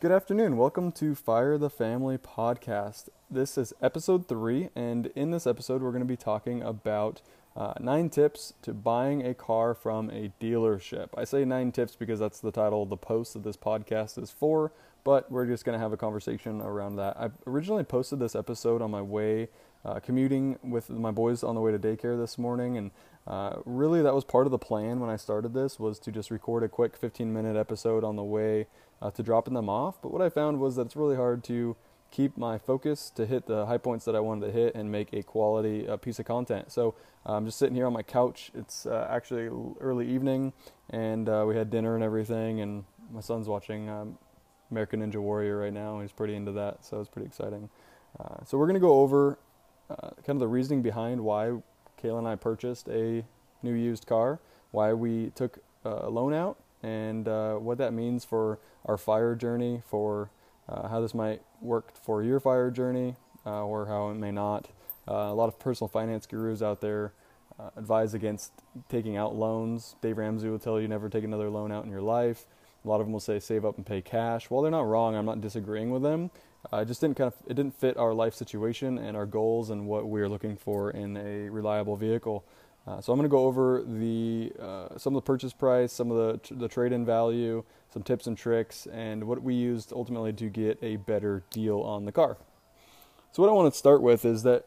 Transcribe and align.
Good 0.00 0.12
afternoon. 0.12 0.56
Welcome 0.56 0.92
to 0.92 1.16
Fire 1.16 1.58
the 1.58 1.68
Family 1.68 2.18
podcast. 2.18 3.08
This 3.28 3.58
is 3.58 3.72
episode 3.82 4.28
three, 4.28 4.68
and 4.76 5.06
in 5.16 5.32
this 5.32 5.44
episode, 5.44 5.82
we're 5.82 5.90
going 5.90 6.04
to 6.04 6.06
be 6.06 6.16
talking 6.16 6.62
about 6.62 7.20
uh, 7.56 7.74
nine 7.80 8.08
tips 8.08 8.54
to 8.62 8.72
buying 8.72 9.26
a 9.26 9.34
car 9.34 9.74
from 9.74 10.08
a 10.10 10.30
dealership. 10.40 11.08
I 11.16 11.24
say 11.24 11.44
nine 11.44 11.72
tips 11.72 11.96
because 11.96 12.20
that's 12.20 12.38
the 12.38 12.52
title 12.52 12.84
of 12.84 12.90
the 12.90 12.96
post 12.96 13.32
that 13.32 13.42
this 13.42 13.56
podcast 13.56 14.22
is 14.22 14.30
for, 14.30 14.70
but 15.02 15.32
we're 15.32 15.46
just 15.46 15.64
going 15.64 15.76
to 15.76 15.82
have 15.82 15.92
a 15.92 15.96
conversation 15.96 16.60
around 16.60 16.94
that. 16.94 17.16
I 17.18 17.30
originally 17.48 17.82
posted 17.82 18.20
this 18.20 18.36
episode 18.36 18.80
on 18.80 18.92
my 18.92 19.02
way 19.02 19.48
uh, 19.84 19.98
commuting 19.98 20.60
with 20.62 20.90
my 20.90 21.10
boys 21.10 21.42
on 21.42 21.56
the 21.56 21.60
way 21.60 21.72
to 21.72 21.78
daycare 21.78 22.16
this 22.16 22.38
morning, 22.38 22.76
and 22.76 22.92
uh, 23.26 23.56
really 23.64 24.00
that 24.02 24.14
was 24.14 24.24
part 24.24 24.46
of 24.46 24.52
the 24.52 24.58
plan 24.58 25.00
when 25.00 25.10
I 25.10 25.16
started 25.16 25.54
this 25.54 25.80
was 25.80 25.98
to 26.00 26.12
just 26.12 26.30
record 26.30 26.62
a 26.62 26.68
quick 26.68 26.96
15 26.96 27.32
minute 27.32 27.56
episode 27.56 28.04
on 28.04 28.14
the 28.14 28.22
way 28.22 28.68
uh, 29.00 29.10
to 29.12 29.22
dropping 29.22 29.54
them 29.54 29.68
off. 29.68 30.00
But 30.02 30.12
what 30.12 30.22
I 30.22 30.28
found 30.28 30.60
was 30.60 30.76
that 30.76 30.86
it's 30.86 30.96
really 30.96 31.16
hard 31.16 31.44
to 31.44 31.76
keep 32.10 32.36
my 32.36 32.58
focus 32.58 33.10
to 33.10 33.26
hit 33.26 33.46
the 33.46 33.66
high 33.66 33.78
points 33.78 34.04
that 34.06 34.16
I 34.16 34.20
wanted 34.20 34.46
to 34.46 34.52
hit 34.52 34.74
and 34.74 34.90
make 34.90 35.12
a 35.12 35.22
quality 35.22 35.86
uh, 35.86 35.96
piece 35.96 36.18
of 36.18 36.26
content. 36.26 36.72
So 36.72 36.94
uh, 37.26 37.32
I'm 37.32 37.44
just 37.44 37.58
sitting 37.58 37.74
here 37.74 37.86
on 37.86 37.92
my 37.92 38.02
couch. 38.02 38.50
It's 38.54 38.86
uh, 38.86 39.06
actually 39.10 39.50
early 39.80 40.08
evening, 40.08 40.52
and 40.90 41.28
uh, 41.28 41.44
we 41.46 41.54
had 41.54 41.70
dinner 41.70 41.94
and 41.94 42.02
everything. 42.02 42.60
And 42.60 42.84
my 43.12 43.20
son's 43.20 43.48
watching 43.48 43.88
um, 43.88 44.18
American 44.70 45.00
Ninja 45.00 45.16
Warrior 45.16 45.58
right 45.58 45.72
now. 45.72 46.00
He's 46.00 46.12
pretty 46.12 46.34
into 46.34 46.52
that, 46.52 46.84
so 46.84 47.00
it's 47.00 47.10
pretty 47.10 47.26
exciting. 47.26 47.68
Uh, 48.18 48.44
so 48.44 48.56
we're 48.56 48.66
gonna 48.66 48.80
go 48.80 49.00
over 49.00 49.38
uh, 49.90 50.10
kind 50.24 50.36
of 50.36 50.40
the 50.40 50.48
reasoning 50.48 50.82
behind 50.82 51.20
why 51.20 51.52
Kayla 52.02 52.18
and 52.18 52.28
I 52.28 52.36
purchased 52.36 52.88
a 52.88 53.24
new 53.62 53.74
used 53.74 54.06
car, 54.06 54.40
why 54.70 54.92
we 54.92 55.30
took 55.34 55.58
a 55.84 56.08
loan 56.08 56.32
out, 56.32 56.58
and 56.82 57.26
what 57.26 57.78
that 57.78 57.92
means 57.92 58.24
for 58.24 58.58
our 58.86 58.96
fire 58.96 59.34
journey, 59.34 59.82
for 59.86 60.30
uh, 60.68 60.88
how 60.88 61.00
this 61.00 61.14
might 61.14 61.42
work 61.60 61.94
for 61.94 62.22
your 62.22 62.40
fire 62.40 62.70
journey 62.70 63.16
uh, 63.46 63.64
or 63.64 63.86
how 63.86 64.10
it 64.10 64.14
may 64.14 64.30
not. 64.30 64.68
Uh, 65.08 65.28
a 65.30 65.34
lot 65.34 65.48
of 65.48 65.58
personal 65.58 65.88
finance 65.88 66.26
gurus 66.26 66.60
out 66.60 66.80
there 66.80 67.12
uh, 67.58 67.70
advise 67.76 68.14
against 68.14 68.52
taking 68.88 69.16
out 69.16 69.34
loans. 69.34 69.96
Dave 70.02 70.18
Ramsey 70.18 70.48
will 70.48 70.58
tell 70.58 70.80
you 70.80 70.86
never 70.86 71.08
take 71.08 71.24
another 71.24 71.48
loan 71.48 71.72
out 71.72 71.84
in 71.84 71.90
your 71.90 72.02
life. 72.02 72.46
A 72.84 72.88
lot 72.88 73.00
of 73.00 73.06
them 73.06 73.12
will 73.12 73.20
say 73.20 73.40
save 73.40 73.64
up 73.64 73.76
and 73.76 73.86
pay 73.86 74.00
cash. 74.00 74.50
While 74.50 74.62
they're 74.62 74.70
not 74.70 74.86
wrong, 74.86 75.16
I'm 75.16 75.26
not 75.26 75.40
disagreeing 75.40 75.90
with 75.90 76.02
them. 76.02 76.30
Uh, 76.72 76.78
it 76.78 76.86
just 76.86 77.00
didn't 77.00 77.16
kind 77.16 77.32
of 77.32 77.34
it 77.46 77.54
didn't 77.54 77.78
fit 77.78 77.96
our 77.96 78.12
life 78.12 78.34
situation 78.34 78.98
and 78.98 79.16
our 79.16 79.26
goals 79.26 79.70
and 79.70 79.86
what 79.86 80.08
we 80.08 80.20
are 80.20 80.28
looking 80.28 80.56
for 80.56 80.90
in 80.90 81.16
a 81.16 81.48
reliable 81.48 81.96
vehicle. 81.96 82.44
Uh, 82.88 83.02
so 83.02 83.12
I'm 83.12 83.18
going 83.18 83.28
to 83.28 83.30
go 83.30 83.44
over 83.44 83.82
the 83.86 84.50
uh, 84.58 84.96
some 84.96 85.14
of 85.14 85.22
the 85.22 85.26
purchase 85.26 85.52
price, 85.52 85.92
some 85.92 86.10
of 86.10 86.16
the 86.16 86.54
the 86.54 86.68
trade-in 86.68 87.04
value, 87.04 87.62
some 87.92 88.02
tips 88.02 88.26
and 88.26 88.36
tricks, 88.36 88.86
and 88.86 89.24
what 89.24 89.42
we 89.42 89.54
used 89.54 89.92
ultimately 89.92 90.32
to 90.32 90.48
get 90.48 90.78
a 90.80 90.96
better 90.96 91.44
deal 91.50 91.80
on 91.80 92.06
the 92.06 92.12
car. 92.12 92.38
So 93.32 93.42
what 93.42 93.50
I 93.50 93.52
want 93.52 93.70
to 93.70 93.78
start 93.78 94.00
with 94.00 94.24
is 94.24 94.42
that, 94.44 94.64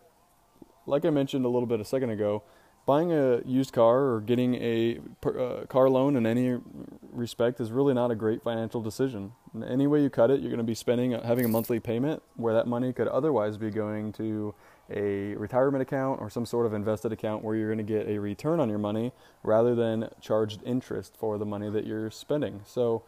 like 0.86 1.04
I 1.04 1.10
mentioned 1.10 1.46
a 1.46 1.50
little 1.50 1.66
bit 1.66 1.80
a 1.80 1.86
second 1.86 2.12
ago, 2.12 2.44
buying 2.86 3.12
a 3.12 3.42
used 3.44 3.74
car 3.74 4.12
or 4.12 4.22
getting 4.22 4.54
a 4.56 5.00
uh, 5.26 5.66
car 5.66 5.90
loan 5.90 6.16
in 6.16 6.28
any 6.28 6.60
respect 7.12 7.60
is 7.60 7.72
really 7.72 7.96
not 7.96 8.12
a 8.12 8.16
great 8.16 8.44
financial 8.44 8.82
decision. 8.82 9.32
Any 9.68 9.88
way 9.88 10.04
you 10.04 10.12
cut 10.12 10.30
it, 10.30 10.42
you're 10.42 10.52
going 10.52 10.58
to 10.58 10.64
be 10.64 10.76
spending 10.76 11.14
having 11.14 11.46
a 11.46 11.48
monthly 11.48 11.80
payment 11.80 12.22
where 12.36 12.54
that 12.54 12.68
money 12.68 12.94
could 12.94 13.08
otherwise 13.08 13.58
be 13.58 13.72
going 13.72 14.14
to 14.14 14.54
a 14.94 15.36
retirement 15.36 15.81
account 15.81 16.22
or 16.22 16.30
some 16.30 16.45
sort 16.45 16.66
of 16.66 16.73
invested 16.73 17.11
account 17.11 17.44
where 17.44 17.56
you're 17.56 17.73
going 17.73 17.86
to 17.86 17.94
get 17.94 18.08
a 18.08 18.20
return 18.20 18.59
on 18.59 18.70
your 18.70 18.78
money 18.78 19.11
rather 19.44 19.75
than 19.75 20.09
charged 20.20 20.61
interest 20.66 21.16
for 21.17 21.38
the 21.38 21.45
money 21.45 21.70
that 21.70 21.86
you're 21.86 22.11
spending. 22.11 22.61
So 22.66 23.03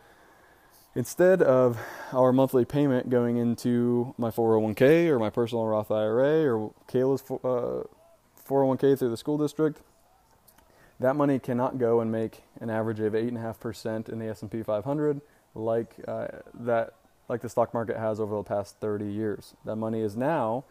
instead 0.96 1.42
of 1.42 1.80
our 2.12 2.32
monthly 2.32 2.66
payment 2.66 3.10
going 3.10 3.38
into 3.38 4.14
my 4.18 4.30
401k 4.30 5.08
or 5.08 5.20
my 5.20 5.30
personal 5.30 5.66
Roth 5.66 5.92
IRA 5.92 6.46
or 6.54 6.74
Kayla's 6.88 7.24
uh, 7.30 7.88
401k 8.48 8.98
through 8.98 9.10
the 9.10 9.18
school 9.18 9.38
district, 9.38 9.82
that 11.00 11.16
money 11.16 11.40
cannot 11.40 11.78
go 11.78 12.00
and 12.00 12.12
make 12.12 12.44
an 12.62 12.70
average 12.70 13.00
of 13.00 13.14
8.5% 13.14 14.10
in 14.10 14.20
the 14.20 14.28
S&P 14.28 14.64
500 14.64 15.22
like 15.56 15.96
uh, 16.08 16.28
that 16.54 16.94
like 17.30 17.42
the 17.42 17.50
stock 17.50 17.74
market 17.74 17.98
has 17.98 18.20
over 18.20 18.36
the 18.36 18.44
past 18.44 18.78
30 18.80 19.06
years. 19.06 19.54
That 19.66 19.78
money 19.78 20.02
is 20.02 20.16
now 20.16 20.66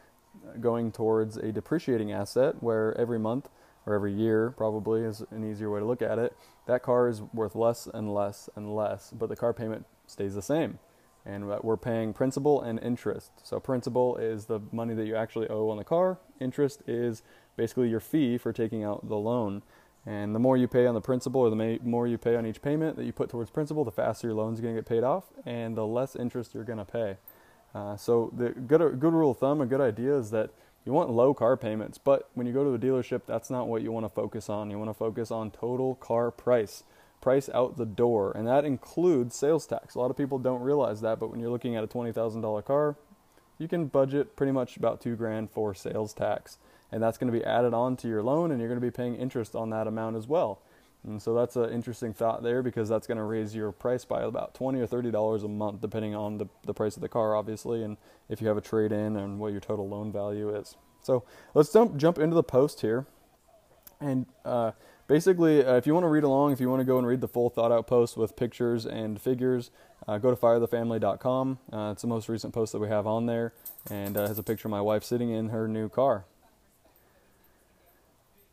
going 0.60 0.92
towards 0.92 1.36
a 1.36 1.52
depreciating 1.52 2.12
asset 2.12 2.62
where 2.62 2.96
every 2.98 3.18
month 3.18 3.48
or 3.86 3.94
every 3.94 4.12
year 4.12 4.50
probably 4.56 5.02
is 5.02 5.24
an 5.30 5.48
easier 5.48 5.70
way 5.70 5.80
to 5.80 5.86
look 5.86 6.02
at 6.02 6.18
it 6.18 6.36
that 6.66 6.82
car 6.82 7.08
is 7.08 7.22
worth 7.34 7.54
less 7.54 7.86
and 7.86 8.14
less 8.14 8.48
and 8.54 8.74
less 8.74 9.10
but 9.10 9.28
the 9.28 9.36
car 9.36 9.52
payment 9.52 9.84
stays 10.06 10.34
the 10.34 10.42
same. 10.42 10.78
And 11.24 11.48
we're 11.62 11.76
paying 11.76 12.12
principal 12.12 12.60
and 12.60 12.80
interest. 12.80 13.30
So 13.44 13.60
principal 13.60 14.16
is 14.16 14.46
the 14.46 14.60
money 14.72 14.94
that 14.94 15.06
you 15.06 15.14
actually 15.14 15.48
owe 15.48 15.68
on 15.68 15.76
the 15.76 15.84
car. 15.84 16.18
Interest 16.40 16.82
is 16.86 17.22
basically 17.56 17.88
your 17.88 18.00
fee 18.00 18.38
for 18.38 18.52
taking 18.52 18.82
out 18.82 19.08
the 19.08 19.16
loan. 19.16 19.62
And 20.04 20.34
the 20.34 20.40
more 20.40 20.56
you 20.56 20.66
pay 20.66 20.86
on 20.86 20.94
the 20.94 21.00
principal 21.00 21.42
or 21.42 21.50
the 21.50 21.78
more 21.84 22.08
you 22.08 22.18
pay 22.18 22.34
on 22.34 22.44
each 22.44 22.60
payment 22.60 22.96
that 22.96 23.04
you 23.04 23.12
put 23.12 23.28
towards 23.28 23.50
principal 23.50 23.84
the 23.84 23.92
faster 23.92 24.26
your 24.26 24.34
loan's 24.34 24.60
going 24.60 24.74
to 24.74 24.80
get 24.80 24.88
paid 24.88 25.04
off 25.04 25.26
and 25.46 25.76
the 25.76 25.86
less 25.86 26.16
interest 26.16 26.54
you're 26.54 26.64
going 26.64 26.78
to 26.78 26.84
pay 26.84 27.18
uh, 27.74 27.96
so 27.96 28.32
the 28.36 28.50
good 28.50 29.00
good 29.00 29.12
rule 29.12 29.30
of 29.32 29.38
thumb, 29.38 29.60
a 29.60 29.66
good 29.66 29.80
idea 29.80 30.16
is 30.16 30.30
that 30.30 30.50
you 30.84 30.92
want 30.92 31.10
low 31.10 31.32
car 31.32 31.56
payments, 31.56 31.96
but 31.96 32.28
when 32.34 32.46
you 32.46 32.52
go 32.52 32.64
to 32.64 32.74
a 32.74 32.78
dealership, 32.78 33.22
that's 33.26 33.50
not 33.50 33.68
what 33.68 33.82
you 33.82 33.92
want 33.92 34.04
to 34.04 34.10
focus 34.10 34.50
on. 34.50 34.70
You 34.70 34.78
want 34.78 34.90
to 34.90 34.94
focus 34.94 35.30
on 35.30 35.52
total 35.52 35.94
car 35.94 36.30
price, 36.30 36.82
price 37.20 37.48
out 37.54 37.76
the 37.76 37.86
door, 37.86 38.32
and 38.32 38.46
that 38.48 38.64
includes 38.64 39.36
sales 39.36 39.66
tax. 39.66 39.94
A 39.94 40.00
lot 40.00 40.10
of 40.10 40.16
people 40.16 40.38
don't 40.38 40.60
realize 40.60 41.00
that, 41.00 41.20
but 41.20 41.30
when 41.30 41.38
you're 41.38 41.50
looking 41.50 41.76
at 41.76 41.84
a 41.84 41.86
twenty 41.86 42.12
thousand 42.12 42.40
dollar 42.40 42.62
car, 42.62 42.96
you 43.58 43.68
can 43.68 43.86
budget 43.86 44.34
pretty 44.34 44.52
much 44.52 44.76
about 44.76 45.00
two 45.00 45.14
grand 45.14 45.50
for 45.50 45.72
sales 45.72 46.12
tax, 46.12 46.58
and 46.90 47.02
that's 47.02 47.16
going 47.16 47.32
to 47.32 47.38
be 47.38 47.44
added 47.44 47.72
on 47.72 47.96
to 47.98 48.08
your 48.08 48.22
loan, 48.22 48.50
and 48.50 48.60
you're 48.60 48.68
going 48.68 48.80
to 48.80 48.86
be 48.86 48.90
paying 48.90 49.14
interest 49.14 49.54
on 49.54 49.70
that 49.70 49.86
amount 49.86 50.16
as 50.16 50.26
well. 50.26 50.60
And 51.04 51.20
so 51.20 51.34
that's 51.34 51.56
an 51.56 51.70
interesting 51.70 52.12
thought 52.12 52.42
there 52.42 52.62
because 52.62 52.88
that's 52.88 53.08
going 53.08 53.18
to 53.18 53.24
raise 53.24 53.56
your 53.56 53.72
price 53.72 54.04
by 54.04 54.22
about 54.22 54.54
twenty 54.54 54.80
or 54.80 54.86
thirty 54.86 55.10
dollars 55.10 55.42
a 55.42 55.48
month, 55.48 55.80
depending 55.80 56.14
on 56.14 56.38
the 56.38 56.46
the 56.64 56.74
price 56.74 56.96
of 56.96 57.02
the 57.02 57.08
car, 57.08 57.34
obviously, 57.34 57.82
and 57.82 57.96
if 58.28 58.40
you 58.40 58.46
have 58.46 58.56
a 58.56 58.60
trade 58.60 58.92
in 58.92 59.16
and 59.16 59.40
what 59.40 59.50
your 59.50 59.60
total 59.60 59.88
loan 59.88 60.12
value 60.12 60.54
is. 60.54 60.76
So 61.02 61.24
let's 61.54 61.72
jump 61.72 61.96
jump 61.96 62.18
into 62.18 62.36
the 62.36 62.44
post 62.44 62.82
here, 62.82 63.06
and 64.00 64.26
uh, 64.44 64.72
basically, 65.08 65.64
uh, 65.64 65.74
if 65.74 65.88
you 65.88 65.92
want 65.94 66.04
to 66.04 66.08
read 66.08 66.22
along, 66.22 66.52
if 66.52 66.60
you 66.60 66.70
want 66.70 66.80
to 66.80 66.84
go 66.84 66.98
and 66.98 67.06
read 67.06 67.20
the 67.20 67.28
full 67.28 67.50
thought 67.50 67.72
out 67.72 67.88
post 67.88 68.16
with 68.16 68.36
pictures 68.36 68.86
and 68.86 69.20
figures, 69.20 69.72
uh, 70.06 70.18
go 70.18 70.30
to 70.30 70.36
firethefamily.com. 70.36 71.58
Uh, 71.72 71.90
it's 71.90 72.02
the 72.02 72.08
most 72.08 72.28
recent 72.28 72.54
post 72.54 72.70
that 72.70 72.78
we 72.78 72.86
have 72.86 73.08
on 73.08 73.26
there, 73.26 73.52
and 73.90 74.16
uh, 74.16 74.28
has 74.28 74.38
a 74.38 74.42
picture 74.44 74.68
of 74.68 74.70
my 74.70 74.80
wife 74.80 75.02
sitting 75.02 75.30
in 75.30 75.48
her 75.48 75.66
new 75.66 75.88
car. 75.88 76.26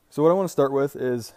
So 0.10 0.24
what 0.24 0.30
I 0.30 0.34
want 0.34 0.48
to 0.48 0.52
start 0.52 0.72
with 0.72 0.96
is 0.96 1.34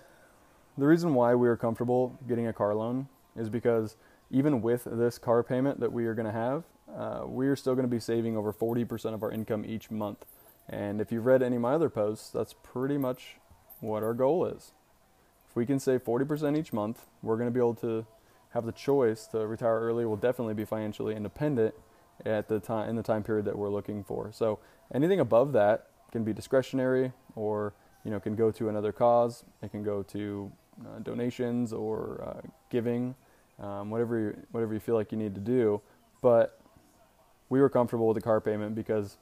the 0.78 0.86
reason 0.86 1.14
why 1.14 1.34
we 1.34 1.48
are 1.48 1.56
comfortable 1.56 2.18
getting 2.28 2.46
a 2.46 2.52
car 2.52 2.74
loan 2.74 3.08
is 3.36 3.48
because 3.48 3.96
even 4.30 4.62
with 4.62 4.84
this 4.84 5.18
car 5.18 5.42
payment 5.42 5.80
that 5.80 5.92
we 5.92 6.06
are 6.06 6.14
going 6.14 6.26
to 6.26 6.32
have, 6.32 6.64
uh, 6.96 7.26
we 7.26 7.46
are 7.46 7.56
still 7.56 7.74
going 7.74 7.86
to 7.86 7.90
be 7.90 8.00
saving 8.00 8.36
over 8.36 8.52
40% 8.52 9.14
of 9.14 9.22
our 9.22 9.30
income 9.30 9.64
each 9.66 9.90
month. 9.90 10.24
And 10.68 11.00
if 11.00 11.12
you've 11.12 11.26
read 11.26 11.42
any 11.42 11.56
of 11.56 11.62
my 11.62 11.74
other 11.74 11.90
posts, 11.90 12.30
that's 12.30 12.54
pretty 12.62 12.96
much 12.96 13.36
what 13.80 14.02
our 14.02 14.14
goal 14.14 14.46
is. 14.46 14.72
If 15.50 15.56
we 15.56 15.66
can 15.66 15.78
save 15.78 16.04
40% 16.04 16.56
each 16.56 16.72
month, 16.72 17.06
we're 17.22 17.36
going 17.36 17.48
to 17.48 17.52
be 17.52 17.60
able 17.60 17.74
to 17.76 18.06
have 18.50 18.64
the 18.64 18.72
choice 18.72 19.26
to 19.28 19.46
retire 19.46 19.80
early. 19.80 20.06
We'll 20.06 20.16
definitely 20.16 20.54
be 20.54 20.64
financially 20.64 21.14
independent 21.14 21.74
at 22.24 22.48
the 22.48 22.60
time 22.60 22.88
in 22.88 22.96
the 22.96 23.02
time 23.02 23.22
period 23.22 23.44
that 23.46 23.58
we're 23.58 23.70
looking 23.70 24.04
for. 24.04 24.30
So 24.32 24.58
anything 24.94 25.20
above 25.20 25.52
that 25.52 25.88
can 26.10 26.24
be 26.24 26.32
discretionary 26.32 27.12
or 27.34 27.74
you 28.04 28.10
know 28.10 28.20
can 28.20 28.36
go 28.36 28.50
to 28.52 28.68
another 28.68 28.92
cause. 28.92 29.44
It 29.62 29.70
can 29.70 29.82
go 29.82 30.02
to 30.04 30.52
uh, 30.80 30.98
donations 31.00 31.72
or 31.72 32.22
uh, 32.26 32.48
giving, 32.70 33.14
um, 33.60 33.90
whatever 33.90 34.18
you, 34.18 34.36
whatever 34.52 34.74
you 34.74 34.80
feel 34.80 34.94
like 34.94 35.12
you 35.12 35.18
need 35.18 35.34
to 35.34 35.40
do. 35.40 35.80
But 36.20 36.58
we 37.48 37.60
were 37.60 37.68
comfortable 37.68 38.06
with 38.08 38.14
the 38.14 38.22
car 38.22 38.40
payment 38.40 38.74
because, 38.74 39.18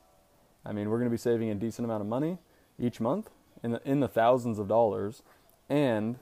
I 0.64 0.72
mean, 0.72 0.88
we're 0.88 0.98
going 0.98 1.10
to 1.10 1.14
be 1.14 1.18
saving 1.18 1.50
a 1.50 1.54
decent 1.54 1.84
amount 1.84 2.02
of 2.02 2.06
money 2.06 2.38
each 2.78 3.00
month 3.00 3.30
in 3.62 3.72
the 3.72 3.80
in 3.84 4.00
the 4.00 4.08
thousands 4.08 4.58
of 4.58 4.68
dollars, 4.68 5.22
and 5.68 6.18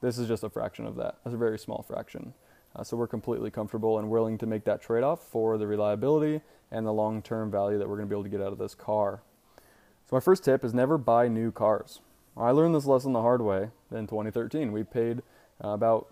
this 0.00 0.18
is 0.18 0.28
just 0.28 0.42
a 0.42 0.50
fraction 0.50 0.86
of 0.86 0.96
that. 0.96 1.16
That's 1.24 1.34
a 1.34 1.38
very 1.38 1.58
small 1.58 1.82
fraction. 1.82 2.34
Uh, 2.76 2.84
so 2.84 2.96
we're 2.96 3.06
completely 3.06 3.50
comfortable 3.50 3.98
and 3.98 4.10
willing 4.10 4.38
to 4.38 4.46
make 4.46 4.64
that 4.64 4.82
trade-off 4.82 5.22
for 5.22 5.56
the 5.58 5.66
reliability 5.66 6.40
and 6.70 6.86
the 6.86 6.92
long-term 6.92 7.50
value 7.50 7.78
that 7.78 7.88
we're 7.88 7.96
going 7.96 8.08
to 8.08 8.14
be 8.14 8.14
able 8.14 8.24
to 8.24 8.28
get 8.28 8.42
out 8.42 8.52
of 8.52 8.58
this 8.58 8.74
car. 8.74 9.22
So 10.08 10.16
my 10.16 10.20
first 10.20 10.44
tip 10.44 10.64
is 10.64 10.74
never 10.74 10.98
buy 10.98 11.28
new 11.28 11.50
cars. 11.50 12.00
I 12.36 12.50
learned 12.50 12.74
this 12.74 12.86
lesson 12.86 13.12
the 13.12 13.22
hard 13.22 13.42
way 13.42 13.70
in 13.90 14.06
2013. 14.06 14.72
We 14.72 14.84
paid 14.84 15.22
uh, 15.64 15.68
about 15.68 16.08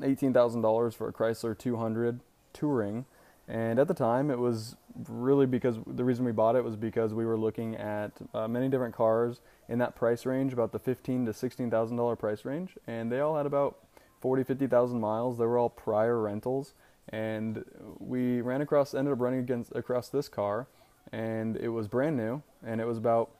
$18,000 0.00 0.94
for 0.94 1.08
a 1.08 1.12
Chrysler 1.12 1.56
200 1.56 2.20
Touring, 2.52 3.04
and 3.46 3.78
at 3.78 3.88
the 3.88 3.94
time 3.94 4.30
it 4.30 4.38
was 4.38 4.76
really 5.08 5.46
because 5.46 5.76
the 5.86 6.04
reason 6.04 6.24
we 6.24 6.32
bought 6.32 6.56
it 6.56 6.64
was 6.64 6.76
because 6.76 7.14
we 7.14 7.24
were 7.24 7.36
looking 7.36 7.76
at 7.76 8.12
uh, 8.34 8.48
many 8.48 8.68
different 8.68 8.94
cars 8.94 9.40
in 9.68 9.78
that 9.78 9.94
price 9.94 10.26
range, 10.26 10.52
about 10.52 10.72
the 10.72 10.78
fifteen 10.78 11.24
to 11.26 11.32
sixteen 11.32 11.70
thousand 11.70 11.96
dollar 11.96 12.16
price 12.16 12.44
range, 12.44 12.76
and 12.86 13.12
they 13.12 13.20
all 13.20 13.36
had 13.36 13.46
about 13.46 13.78
40, 14.20 14.42
50,000 14.42 15.00
miles. 15.00 15.38
They 15.38 15.44
were 15.44 15.58
all 15.58 15.68
prior 15.68 16.20
rentals, 16.20 16.74
and 17.10 17.64
we 17.98 18.40
ran 18.40 18.60
across, 18.60 18.94
ended 18.94 19.12
up 19.12 19.20
running 19.20 19.40
against 19.40 19.72
across 19.74 20.08
this 20.08 20.28
car, 20.28 20.66
and 21.12 21.56
it 21.56 21.68
was 21.68 21.86
brand 21.88 22.16
new, 22.16 22.42
and 22.64 22.80
it 22.80 22.86
was 22.86 22.98
about 22.98 23.30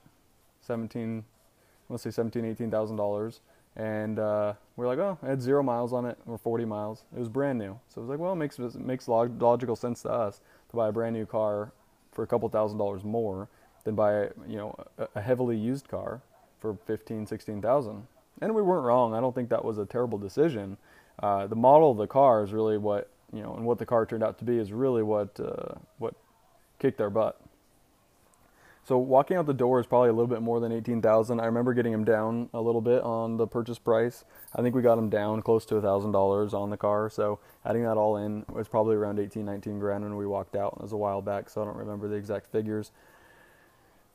seventeen, 0.60 1.24
let's 1.88 2.02
say 2.02 2.10
seventeen, 2.10 2.44
eighteen 2.44 2.70
thousand 2.70 2.96
dollars, 2.96 3.40
and 3.76 4.18
uh, 4.18 4.54
we 4.76 4.84
are 4.84 4.88
like, 4.88 4.98
oh, 4.98 5.18
it 5.22 5.26
had 5.26 5.42
zero 5.42 5.62
miles 5.62 5.92
on 5.92 6.04
it, 6.06 6.18
or 6.26 6.38
forty 6.38 6.64
miles. 6.64 7.04
It 7.14 7.18
was 7.18 7.28
brand 7.28 7.58
new, 7.58 7.78
so 7.88 8.00
it 8.00 8.04
was 8.04 8.10
like, 8.10 8.18
well, 8.18 8.32
it 8.32 8.36
makes 8.36 8.58
it 8.58 8.74
makes 8.76 9.08
logical 9.08 9.76
sense 9.76 10.02
to 10.02 10.10
us 10.10 10.40
to 10.70 10.76
buy 10.76 10.88
a 10.88 10.92
brand 10.92 11.14
new 11.14 11.26
car 11.26 11.72
for 12.12 12.22
a 12.22 12.26
couple 12.26 12.48
thousand 12.48 12.78
dollars 12.78 13.04
more 13.04 13.48
than 13.84 13.94
buy 13.94 14.28
you 14.46 14.56
know 14.56 14.74
a 15.14 15.20
heavily 15.20 15.56
used 15.56 15.88
car 15.88 16.20
for 16.58 16.76
fifteen, 16.86 17.26
sixteen 17.26 17.62
thousand. 17.62 18.06
And 18.40 18.54
we 18.54 18.62
weren't 18.62 18.84
wrong. 18.84 19.14
I 19.14 19.20
don't 19.20 19.34
think 19.34 19.48
that 19.48 19.64
was 19.64 19.78
a 19.78 19.86
terrible 19.86 20.18
decision. 20.18 20.76
Uh, 21.20 21.48
the 21.48 21.56
model 21.56 21.90
of 21.90 21.96
the 21.96 22.06
car 22.06 22.44
is 22.44 22.52
really 22.52 22.78
what 22.78 23.10
you 23.32 23.42
know, 23.42 23.54
and 23.54 23.64
what 23.64 23.78
the 23.78 23.86
car 23.86 24.06
turned 24.06 24.22
out 24.22 24.38
to 24.38 24.44
be 24.44 24.58
is 24.58 24.72
really 24.72 25.02
what 25.02 25.38
uh, 25.40 25.74
what 25.98 26.14
kicked 26.78 27.00
our 27.00 27.10
butt. 27.10 27.40
So 28.88 28.96
walking 28.96 29.36
out 29.36 29.44
the 29.44 29.52
door 29.52 29.80
is 29.80 29.86
probably 29.86 30.08
a 30.08 30.14
little 30.14 30.26
bit 30.26 30.40
more 30.40 30.60
than 30.60 30.72
eighteen 30.72 31.02
thousand. 31.02 31.40
I 31.40 31.44
remember 31.44 31.74
getting 31.74 31.92
him 31.92 32.04
down 32.06 32.48
a 32.54 32.60
little 32.62 32.80
bit 32.80 33.02
on 33.02 33.36
the 33.36 33.46
purchase 33.46 33.78
price. 33.78 34.24
I 34.56 34.62
think 34.62 34.74
we 34.74 34.80
got 34.80 34.96
him 34.96 35.10
down 35.10 35.42
close 35.42 35.66
to 35.66 35.76
a 35.76 35.82
thousand 35.82 36.12
dollars 36.12 36.54
on 36.54 36.70
the 36.70 36.78
car. 36.78 37.10
So 37.10 37.38
adding 37.66 37.82
that 37.82 37.98
all 37.98 38.16
in 38.16 38.46
was 38.48 38.66
probably 38.66 38.96
around 38.96 39.18
18, 39.18 39.44
19 39.44 39.78
grand 39.78 40.04
when 40.04 40.16
we 40.16 40.26
walked 40.26 40.56
out. 40.56 40.76
It 40.78 40.82
was 40.84 40.92
a 40.92 40.96
while 40.96 41.20
back, 41.20 41.50
so 41.50 41.60
I 41.60 41.66
don't 41.66 41.76
remember 41.76 42.08
the 42.08 42.14
exact 42.14 42.50
figures. 42.50 42.90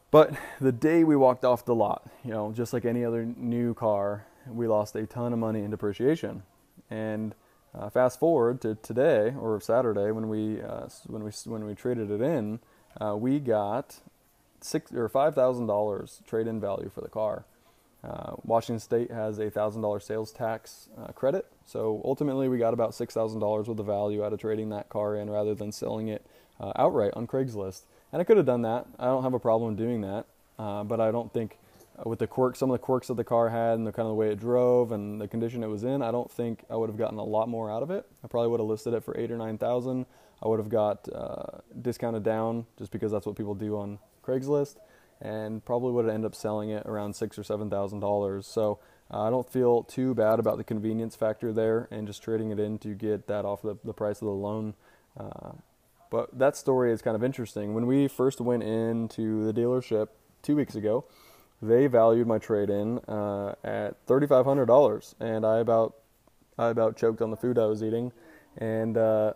But 0.10 0.34
the 0.60 0.72
day 0.72 1.04
we 1.04 1.16
walked 1.16 1.46
off 1.46 1.66
the 1.66 1.76
lot, 1.76 2.10
you 2.26 2.32
know, 2.32 2.52
just 2.52 2.74
like 2.74 2.84
any 2.84 3.06
other 3.06 3.26
new 3.26 3.76
car, 3.76 4.26
we 4.48 4.68
lost 4.68 4.96
a 4.96 5.06
ton 5.06 5.34
of 5.34 5.40
money 5.40 5.62
in 5.62 5.70
depreciation. 5.70 6.42
And 6.90 7.36
uh, 7.76 7.92
fast 7.92 8.20
forward 8.20 8.60
to 8.62 8.74
today 8.74 9.36
or 9.40 9.62
Saturday 9.62 10.10
when 10.10 10.30
we 10.30 10.64
uh, 10.64 10.88
when 11.06 11.24
we 11.24 11.30
when 11.46 11.64
we 11.64 11.76
traded 11.76 12.10
it 12.10 12.22
in, 12.22 12.60
uh, 13.00 13.16
we 13.16 13.40
got 13.40 14.00
six 14.64 14.92
or 14.94 15.10
five 15.10 15.36
thousand 15.36 15.68
dollars 15.68 16.22
trade-in 16.28 16.60
value 16.60 16.90
for 16.94 17.02
the 17.02 17.10
car. 17.10 17.46
Uh, 18.04 18.34
Washington 18.44 18.80
State 18.80 19.12
has 19.12 19.40
a 19.40 19.50
thousand 19.50 19.82
dollar 19.82 20.00
sales 20.00 20.32
tax 20.32 20.90
uh, 20.98 21.12
credit, 21.14 21.46
so 21.66 22.02
ultimately 22.04 22.50
we 22.50 22.58
got 22.58 22.74
about 22.74 22.94
six 22.94 23.14
thousand 23.14 23.40
dollars 23.40 23.68
worth 23.68 23.80
of 23.80 23.86
value 23.86 24.24
out 24.24 24.34
of 24.34 24.40
trading 24.40 24.70
that 24.70 24.90
car 24.90 25.16
in 25.16 25.30
rather 25.30 25.56
than 25.56 25.72
selling 25.72 26.10
it 26.10 26.26
uh, 26.60 26.74
outright 26.76 27.14
on 27.16 27.28
Craigslist. 27.28 27.84
And 28.12 28.22
I 28.22 28.26
could 28.26 28.38
have 28.38 28.46
done 28.46 28.62
that. 28.64 28.86
I 29.00 29.06
don't 29.06 29.24
have 29.24 29.34
a 29.34 29.40
problem 29.40 29.76
doing 29.76 30.02
that, 30.02 30.26
but 30.58 31.00
I 31.00 31.12
don't 31.12 31.32
think 31.34 31.58
uh, 31.98 32.10
with 32.10 32.20
the 32.20 32.28
quirks, 32.28 32.60
some 32.60 32.70
of 32.70 32.74
the 32.74 32.84
quirks 32.84 33.08
that 33.08 33.16
the 33.16 33.24
car 33.24 33.50
had 33.50 33.76
and 33.76 33.88
the 33.88 33.92
kind 33.92 34.06
of 34.06 34.12
the 34.12 34.16
way 34.16 34.30
it 34.30 34.40
drove 34.40 34.92
and 34.92 35.20
the 35.22 35.28
condition 35.28 35.64
it 35.64 35.68
was 35.68 35.84
in, 35.84 36.02
I 36.02 36.12
don't 36.12 36.30
think 36.30 36.64
I 36.70 36.76
would 36.76 36.90
have 36.90 36.98
gotten 36.98 37.18
a 37.20 37.24
lot 37.24 37.48
more 37.48 37.72
out 37.72 37.84
of 37.84 37.92
it. 37.92 38.06
I 38.24 38.28
probably 38.28 38.50
would 38.50 38.60
have 38.60 38.68
listed 38.68 38.94
it 38.94 39.04
for 39.04 39.18
eight 39.18 39.32
or 39.32 39.38
nine 39.38 39.58
thousand. 39.58 40.06
I 40.42 40.48
would 40.48 40.60
have 40.60 40.70
got 40.70 41.08
uh, 41.08 41.60
discounted 41.82 42.24
down 42.24 42.66
just 42.78 42.92
because 42.92 43.12
that's 43.12 43.26
what 43.26 43.36
people 43.36 43.56
do 43.56 43.78
on 43.78 44.00
Craigslist, 44.24 44.78
and 45.22 45.64
probably 45.64 45.92
would 45.92 46.06
have 46.06 46.14
ended 46.14 46.28
up 46.28 46.36
selling 46.36 46.70
it 46.70 46.86
around 46.86 47.16
six 47.16 47.38
or 47.38 47.44
seven 47.44 47.70
thousand 47.70 48.00
dollars. 48.00 48.48
So 48.48 48.80
uh, 49.12 49.28
I 49.28 49.30
don't 49.30 49.50
feel 49.50 49.84
too 49.84 50.14
bad 50.16 50.40
about 50.40 50.58
the 50.58 50.64
convenience 50.64 51.16
factor 51.16 51.54
there 51.54 51.88
and 51.92 52.08
just 52.08 52.24
trading 52.24 52.52
it 52.52 52.60
in 52.60 52.80
to 52.80 52.96
get 52.96 53.28
that 53.28 53.46
off 53.46 53.62
the, 53.62 53.76
the 53.84 53.94
price 53.94 54.22
of 54.22 54.28
the 54.28 54.34
loan. 54.34 54.74
Uh, 55.18 55.52
but 56.10 56.38
that 56.38 56.56
story 56.56 56.92
is 56.92 57.02
kind 57.02 57.16
of 57.16 57.24
interesting. 57.24 57.74
When 57.74 57.86
we 57.86 58.08
first 58.08 58.40
went 58.40 58.64
into 58.64 59.46
the 59.46 59.54
dealership 59.54 60.10
two 60.42 60.56
weeks 60.56 60.76
ago, 60.76 61.06
they 61.62 61.88
valued 61.88 62.28
my 62.28 62.38
trade 62.38 62.70
in 62.70 63.00
uh, 63.08 63.56
at 63.64 63.98
thirty 64.06 64.28
five 64.28 64.46
hundred 64.46 64.66
dollars, 64.66 65.16
and 65.20 65.46
I 65.46 65.60
about 65.60 65.96
I 66.58 66.68
about 66.68 66.98
choked 66.98 67.22
on 67.22 67.32
the 67.32 67.38
food 67.38 67.58
I 67.58 67.66
was 67.66 67.82
eating, 67.82 68.12
and 68.58 68.98
uh, 68.98 69.34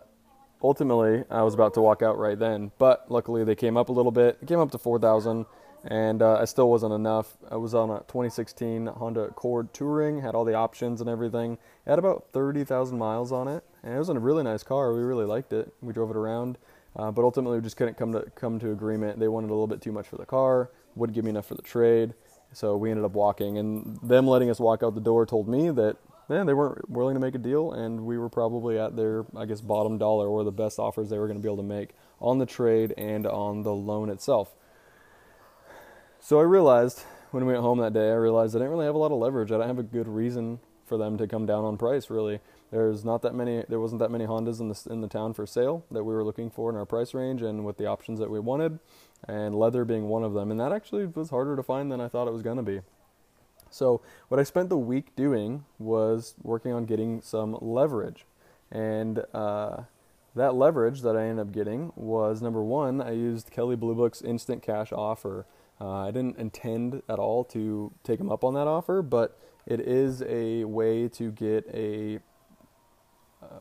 ultimately 0.62 1.24
I 1.30 1.42
was 1.42 1.54
about 1.54 1.74
to 1.74 1.80
walk 1.80 2.02
out 2.02 2.18
right 2.18 2.38
then. 2.38 2.72
But 2.78 3.10
luckily 3.10 3.44
they 3.44 3.54
came 3.54 3.76
up 3.76 3.88
a 3.88 3.92
little 3.92 4.12
bit. 4.12 4.38
It 4.42 4.48
came 4.48 4.58
up 4.58 4.70
to 4.72 4.78
four 4.78 4.98
thousand, 4.98 5.46
and 5.84 6.22
uh, 6.22 6.38
I 6.40 6.44
still 6.44 6.70
wasn't 6.70 6.92
enough. 6.92 7.36
I 7.50 7.56
was 7.56 7.74
on 7.74 7.90
a 7.90 7.98
2016 8.00 8.86
Honda 8.86 9.20
Accord 9.22 9.72
Touring, 9.72 10.20
had 10.20 10.34
all 10.34 10.44
the 10.44 10.54
options 10.54 11.00
and 11.00 11.08
everything. 11.08 11.54
It 11.86 11.90
had 11.90 11.98
about 11.98 12.28
thirty 12.32 12.64
thousand 12.64 12.98
miles 12.98 13.32
on 13.32 13.48
it, 13.48 13.64
and 13.82 13.94
it 13.94 13.98
was 13.98 14.08
a 14.08 14.18
really 14.18 14.42
nice 14.42 14.62
car. 14.62 14.92
We 14.92 15.00
really 15.00 15.26
liked 15.26 15.52
it. 15.52 15.72
We 15.80 15.92
drove 15.92 16.10
it 16.10 16.16
around. 16.16 16.58
Uh, 16.96 17.12
but 17.12 17.22
ultimately, 17.22 17.58
we 17.58 17.62
just 17.62 17.76
couldn't 17.76 17.96
come 17.96 18.12
to 18.12 18.30
come 18.34 18.58
to 18.58 18.72
agreement. 18.72 19.18
They 19.18 19.28
wanted 19.28 19.50
a 19.50 19.54
little 19.54 19.66
bit 19.66 19.80
too 19.80 19.92
much 19.92 20.08
for 20.08 20.16
the 20.16 20.26
car 20.26 20.70
wouldn't 20.98 21.14
give 21.14 21.24
me 21.24 21.30
enough 21.30 21.46
for 21.46 21.54
the 21.54 21.62
trade. 21.62 22.14
So 22.52 22.76
we 22.76 22.90
ended 22.90 23.04
up 23.04 23.12
walking, 23.12 23.58
and 23.58 23.98
them 24.02 24.26
letting 24.26 24.50
us 24.50 24.58
walk 24.58 24.82
out 24.82 24.94
the 24.94 25.00
door 25.00 25.26
told 25.26 25.48
me 25.48 25.70
that 25.70 25.96
yeah, 26.28 26.44
they 26.44 26.54
weren't 26.54 26.88
willing 26.90 27.14
to 27.14 27.20
make 27.20 27.34
a 27.34 27.38
deal, 27.38 27.72
and 27.72 28.04
we 28.04 28.18
were 28.18 28.28
probably 28.28 28.78
at 28.78 28.96
their, 28.96 29.24
I 29.36 29.46
guess, 29.46 29.60
bottom 29.60 29.96
dollar 29.96 30.28
or 30.28 30.44
the 30.44 30.52
best 30.52 30.78
offers 30.78 31.08
they 31.08 31.18
were 31.18 31.26
going 31.26 31.38
to 31.38 31.42
be 31.42 31.48
able 31.48 31.62
to 31.62 31.62
make 31.62 31.90
on 32.20 32.38
the 32.38 32.46
trade 32.46 32.92
and 32.98 33.26
on 33.26 33.62
the 33.62 33.74
loan 33.74 34.10
itself. 34.10 34.54
So 36.20 36.38
I 36.38 36.42
realized 36.42 37.02
when 37.30 37.46
we 37.46 37.52
went 37.52 37.64
home 37.64 37.78
that 37.78 37.92
day, 37.92 38.10
I 38.10 38.14
realized 38.14 38.54
I 38.54 38.58
didn't 38.58 38.72
really 38.72 38.86
have 38.86 38.94
a 38.94 38.98
lot 38.98 39.12
of 39.12 39.18
leverage. 39.18 39.50
I 39.50 39.54
didn't 39.54 39.68
have 39.68 39.78
a 39.78 39.82
good 39.82 40.08
reason 40.08 40.60
for 40.84 40.98
them 40.98 41.16
to 41.18 41.26
come 41.26 41.46
down 41.46 41.64
on 41.64 41.76
price, 41.76 42.10
really. 42.10 42.40
There's 42.70 43.04
not 43.04 43.22
that 43.22 43.34
many. 43.34 43.64
There 43.68 43.80
wasn't 43.80 44.00
that 44.00 44.10
many 44.10 44.26
Hondas 44.26 44.60
in 44.60 44.68
the 44.68 44.86
in 44.90 45.00
the 45.00 45.08
town 45.08 45.32
for 45.32 45.46
sale 45.46 45.84
that 45.90 46.04
we 46.04 46.12
were 46.12 46.24
looking 46.24 46.50
for 46.50 46.68
in 46.70 46.76
our 46.76 46.84
price 46.84 47.14
range 47.14 47.40
and 47.40 47.64
with 47.64 47.78
the 47.78 47.86
options 47.86 48.18
that 48.18 48.30
we 48.30 48.40
wanted, 48.40 48.78
and 49.26 49.54
leather 49.54 49.84
being 49.84 50.08
one 50.08 50.24
of 50.24 50.34
them. 50.34 50.50
And 50.50 50.60
that 50.60 50.72
actually 50.72 51.06
was 51.06 51.30
harder 51.30 51.56
to 51.56 51.62
find 51.62 51.90
than 51.90 52.00
I 52.00 52.08
thought 52.08 52.28
it 52.28 52.32
was 52.32 52.42
going 52.42 52.58
to 52.58 52.62
be. 52.62 52.80
So 53.70 54.00
what 54.28 54.40
I 54.40 54.42
spent 54.42 54.68
the 54.68 54.78
week 54.78 55.14
doing 55.16 55.64
was 55.78 56.34
working 56.42 56.72
on 56.72 56.84
getting 56.84 57.20
some 57.20 57.56
leverage, 57.60 58.24
and 58.70 59.24
uh, 59.32 59.82
that 60.34 60.54
leverage 60.54 61.02
that 61.02 61.16
I 61.16 61.24
ended 61.24 61.46
up 61.46 61.52
getting 61.52 61.92
was 61.96 62.40
number 62.42 62.62
one. 62.62 63.00
I 63.00 63.12
used 63.12 63.50
Kelley 63.50 63.76
Blue 63.76 63.94
Book's 63.94 64.22
instant 64.22 64.62
cash 64.62 64.92
offer. 64.92 65.46
Uh, 65.80 66.06
I 66.06 66.10
didn't 66.10 66.38
intend 66.38 67.02
at 67.08 67.18
all 67.18 67.44
to 67.44 67.92
take 68.02 68.18
them 68.18 68.30
up 68.30 68.44
on 68.44 68.54
that 68.54 68.66
offer, 68.66 69.02
but 69.02 69.38
it 69.66 69.80
is 69.80 70.22
a 70.22 70.64
way 70.64 71.08
to 71.08 71.30
get 71.30 71.68
a 71.72 72.18
uh, 73.42 73.60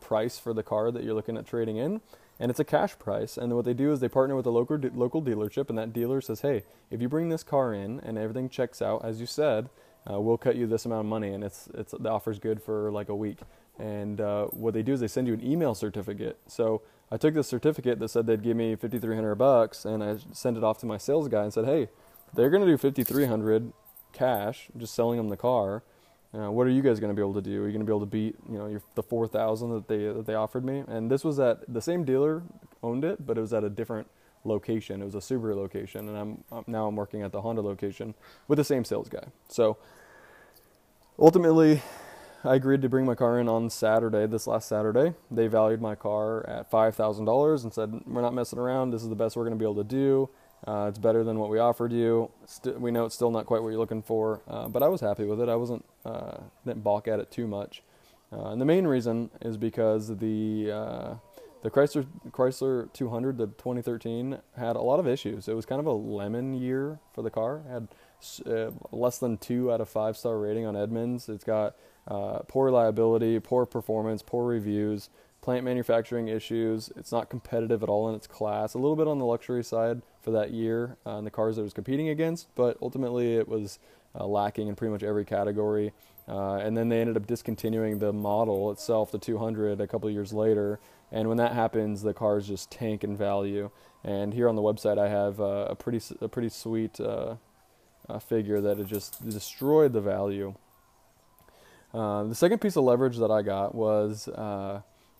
price 0.00 0.38
for 0.38 0.54
the 0.54 0.62
car 0.62 0.90
that 0.90 1.04
you're 1.04 1.14
looking 1.14 1.36
at 1.36 1.46
trading 1.46 1.76
in, 1.76 2.00
and 2.40 2.50
it's 2.50 2.58
a 2.58 2.64
cash 2.64 2.98
price. 2.98 3.36
And 3.36 3.54
what 3.54 3.66
they 3.66 3.74
do 3.74 3.92
is 3.92 4.00
they 4.00 4.08
partner 4.08 4.34
with 4.34 4.46
a 4.46 4.50
local 4.50 4.78
de- 4.78 4.90
local 4.90 5.22
dealership, 5.22 5.68
and 5.68 5.78
that 5.78 5.92
dealer 5.92 6.20
says, 6.22 6.40
"Hey, 6.40 6.64
if 6.90 7.00
you 7.00 7.08
bring 7.08 7.28
this 7.28 7.44
car 7.44 7.74
in 7.74 8.00
and 8.00 8.16
everything 8.18 8.48
checks 8.48 8.80
out 8.80 9.04
as 9.04 9.20
you 9.20 9.26
said, 9.26 9.68
uh, 10.10 10.18
we'll 10.18 10.38
cut 10.38 10.56
you 10.56 10.66
this 10.66 10.86
amount 10.86 11.00
of 11.00 11.06
money." 11.06 11.32
And 11.32 11.44
it's 11.44 11.68
it's 11.74 11.92
the 11.92 12.08
offer's 12.08 12.38
good 12.38 12.62
for 12.62 12.90
like 12.90 13.10
a 13.10 13.14
week. 13.14 13.40
And 13.78 14.20
uh, 14.20 14.46
what 14.46 14.74
they 14.74 14.82
do 14.82 14.94
is 14.94 15.00
they 15.00 15.08
send 15.08 15.28
you 15.28 15.34
an 15.34 15.44
email 15.44 15.74
certificate. 15.74 16.38
So 16.46 16.82
I 17.12 17.18
took 17.18 17.34
this 17.34 17.46
certificate 17.48 17.98
that 17.98 18.08
said 18.08 18.26
they'd 18.26 18.42
give 18.42 18.56
me 18.56 18.74
5,300 18.74 19.34
bucks, 19.36 19.84
and 19.84 20.02
I 20.02 20.18
sent 20.32 20.56
it 20.56 20.64
off 20.64 20.78
to 20.78 20.86
my 20.86 20.98
sales 20.98 21.28
guy 21.28 21.44
and 21.44 21.52
said, 21.52 21.66
"Hey, 21.66 21.88
they're 22.34 22.50
to 22.50 22.64
do 22.64 22.78
5,300 22.78 23.72
cash, 24.12 24.68
just 24.76 24.94
selling 24.94 25.18
them 25.18 25.28
the 25.28 25.36
car." 25.36 25.82
Uh, 26.32 26.50
what 26.50 26.64
are 26.66 26.70
you 26.70 26.80
guys 26.80 27.00
going 27.00 27.10
to 27.10 27.14
be 27.14 27.22
able 27.22 27.34
to 27.34 27.42
do? 27.42 27.62
Are 27.62 27.66
you 27.66 27.72
going 27.72 27.84
to 27.84 27.86
be 27.86 27.90
able 27.90 28.00
to 28.00 28.06
beat, 28.06 28.36
you 28.48 28.56
know, 28.56 28.66
your, 28.68 28.82
the 28.94 29.02
four 29.02 29.26
thousand 29.26 29.70
that 29.70 29.88
they 29.88 30.04
that 30.06 30.26
they 30.26 30.34
offered 30.34 30.64
me? 30.64 30.84
And 30.86 31.10
this 31.10 31.24
was 31.24 31.40
at 31.40 31.58
the 31.72 31.82
same 31.82 32.04
dealer 32.04 32.42
owned 32.82 33.04
it, 33.04 33.26
but 33.26 33.36
it 33.36 33.40
was 33.40 33.52
at 33.52 33.64
a 33.64 33.68
different 33.68 34.06
location. 34.44 35.02
It 35.02 35.04
was 35.04 35.16
a 35.16 35.18
Subaru 35.18 35.56
location, 35.56 36.08
and 36.08 36.44
I'm, 36.52 36.64
now 36.66 36.86
I'm 36.86 36.94
working 36.94 37.22
at 37.22 37.32
the 37.32 37.40
Honda 37.40 37.62
location 37.62 38.14
with 38.46 38.58
the 38.58 38.64
same 38.64 38.84
sales 38.84 39.08
guy. 39.08 39.24
So 39.48 39.76
ultimately, 41.18 41.82
I 42.44 42.54
agreed 42.54 42.80
to 42.82 42.88
bring 42.88 43.04
my 43.04 43.16
car 43.16 43.40
in 43.40 43.48
on 43.48 43.68
Saturday. 43.68 44.26
This 44.26 44.46
last 44.46 44.68
Saturday, 44.68 45.14
they 45.30 45.48
valued 45.48 45.82
my 45.82 45.96
car 45.96 46.48
at 46.48 46.70
five 46.70 46.94
thousand 46.94 47.24
dollars 47.24 47.64
and 47.64 47.74
said, 47.74 48.02
"We're 48.06 48.22
not 48.22 48.34
messing 48.34 48.58
around. 48.58 48.92
This 48.92 49.02
is 49.02 49.08
the 49.08 49.16
best 49.16 49.36
we're 49.36 49.44
going 49.44 49.58
to 49.58 49.62
be 49.62 49.68
able 49.68 49.82
to 49.82 49.84
do." 49.84 50.30
Uh, 50.66 50.86
it's 50.88 50.98
better 50.98 51.24
than 51.24 51.38
what 51.38 51.48
we 51.48 51.58
offered 51.58 51.92
you. 51.92 52.30
St- 52.44 52.80
we 52.80 52.90
know 52.90 53.06
it's 53.06 53.14
still 53.14 53.30
not 53.30 53.46
quite 53.46 53.62
what 53.62 53.70
you're 53.70 53.78
looking 53.78 54.02
for, 54.02 54.42
uh, 54.46 54.68
but 54.68 54.82
I 54.82 54.88
was 54.88 55.00
happy 55.00 55.24
with 55.24 55.40
it. 55.40 55.48
I 55.48 55.56
wasn't 55.56 55.84
uh, 56.04 56.38
didn't 56.66 56.84
balk 56.84 57.08
at 57.08 57.18
it 57.18 57.30
too 57.30 57.46
much, 57.46 57.82
uh, 58.32 58.50
and 58.50 58.60
the 58.60 58.66
main 58.66 58.86
reason 58.86 59.30
is 59.40 59.56
because 59.56 60.08
the 60.18 60.70
uh, 60.70 61.14
the 61.62 61.70
Chrysler 61.70 62.06
Chrysler 62.30 62.92
200, 62.92 63.38
the 63.38 63.46
2013, 63.46 64.38
had 64.56 64.76
a 64.76 64.80
lot 64.80 65.00
of 65.00 65.08
issues. 65.08 65.48
It 65.48 65.56
was 65.56 65.64
kind 65.64 65.80
of 65.80 65.86
a 65.86 65.92
lemon 65.92 66.54
year 66.54 66.98
for 67.14 67.22
the 67.22 67.30
car. 67.30 67.62
It 67.66 67.70
had 67.70 67.88
uh, 68.46 68.70
less 68.92 69.18
than 69.18 69.38
two 69.38 69.72
out 69.72 69.80
of 69.80 69.88
five 69.88 70.16
star 70.16 70.38
rating 70.38 70.66
on 70.66 70.76
Edmunds. 70.76 71.30
It's 71.30 71.44
got 71.44 71.74
poor 72.48 72.66
reliability, 72.66 73.40
poor 73.40 73.64
performance, 73.64 74.22
poor 74.22 74.46
reviews 74.46 75.08
plant 75.40 75.64
manufacturing 75.64 76.28
issues. 76.28 76.90
It's 76.96 77.12
not 77.12 77.30
competitive 77.30 77.82
at 77.82 77.88
all 77.88 78.10
in 78.10 78.14
its 78.14 78.26
class. 78.26 78.74
A 78.74 78.78
little 78.78 78.94
bit 78.96 79.08
on 79.08 79.18
the 79.18 79.24
luxury 79.24 79.64
side 79.64 80.02
for 80.20 80.30
that 80.32 80.50
year 80.52 80.96
uh, 81.06 81.16
in 81.16 81.24
the 81.24 81.30
cars 81.30 81.56
that 81.56 81.62
it 81.62 81.64
was 81.64 81.72
competing 81.72 82.08
against, 82.08 82.48
but 82.54 82.76
ultimately 82.82 83.36
it 83.36 83.48
was 83.48 83.78
uh, 84.18 84.26
lacking 84.26 84.68
in 84.68 84.76
pretty 84.76 84.92
much 84.92 85.02
every 85.02 85.24
category. 85.24 85.92
Uh, 86.28 86.56
and 86.56 86.76
then 86.76 86.88
they 86.88 87.00
ended 87.00 87.16
up 87.16 87.26
discontinuing 87.26 87.98
the 87.98 88.12
model 88.12 88.70
itself, 88.70 89.10
the 89.10 89.18
200, 89.18 89.80
a 89.80 89.86
couple 89.86 90.08
years 90.10 90.32
later. 90.32 90.78
And 91.10 91.28
when 91.28 91.38
that 91.38 91.52
happens, 91.52 92.02
the 92.02 92.14
cars 92.14 92.46
just 92.46 92.70
tank 92.70 93.02
in 93.02 93.16
value. 93.16 93.70
And 94.04 94.32
here 94.32 94.48
on 94.48 94.54
the 94.54 94.62
website, 94.62 94.98
I 94.98 95.08
have 95.08 95.40
uh, 95.40 95.66
a 95.68 95.74
pretty 95.74 96.00
a 96.20 96.28
pretty 96.28 96.48
sweet 96.48 97.00
uh, 97.00 97.34
figure 98.20 98.60
that 98.60 98.78
it 98.78 98.86
just 98.86 99.28
destroyed 99.28 99.92
the 99.92 100.00
value. 100.00 100.54
Uh, 101.92 102.24
the 102.24 102.34
second 102.34 102.60
piece 102.60 102.76
of 102.76 102.84
leverage 102.84 103.18
that 103.18 103.30
I 103.30 103.42
got 103.42 103.74
was 103.74 104.28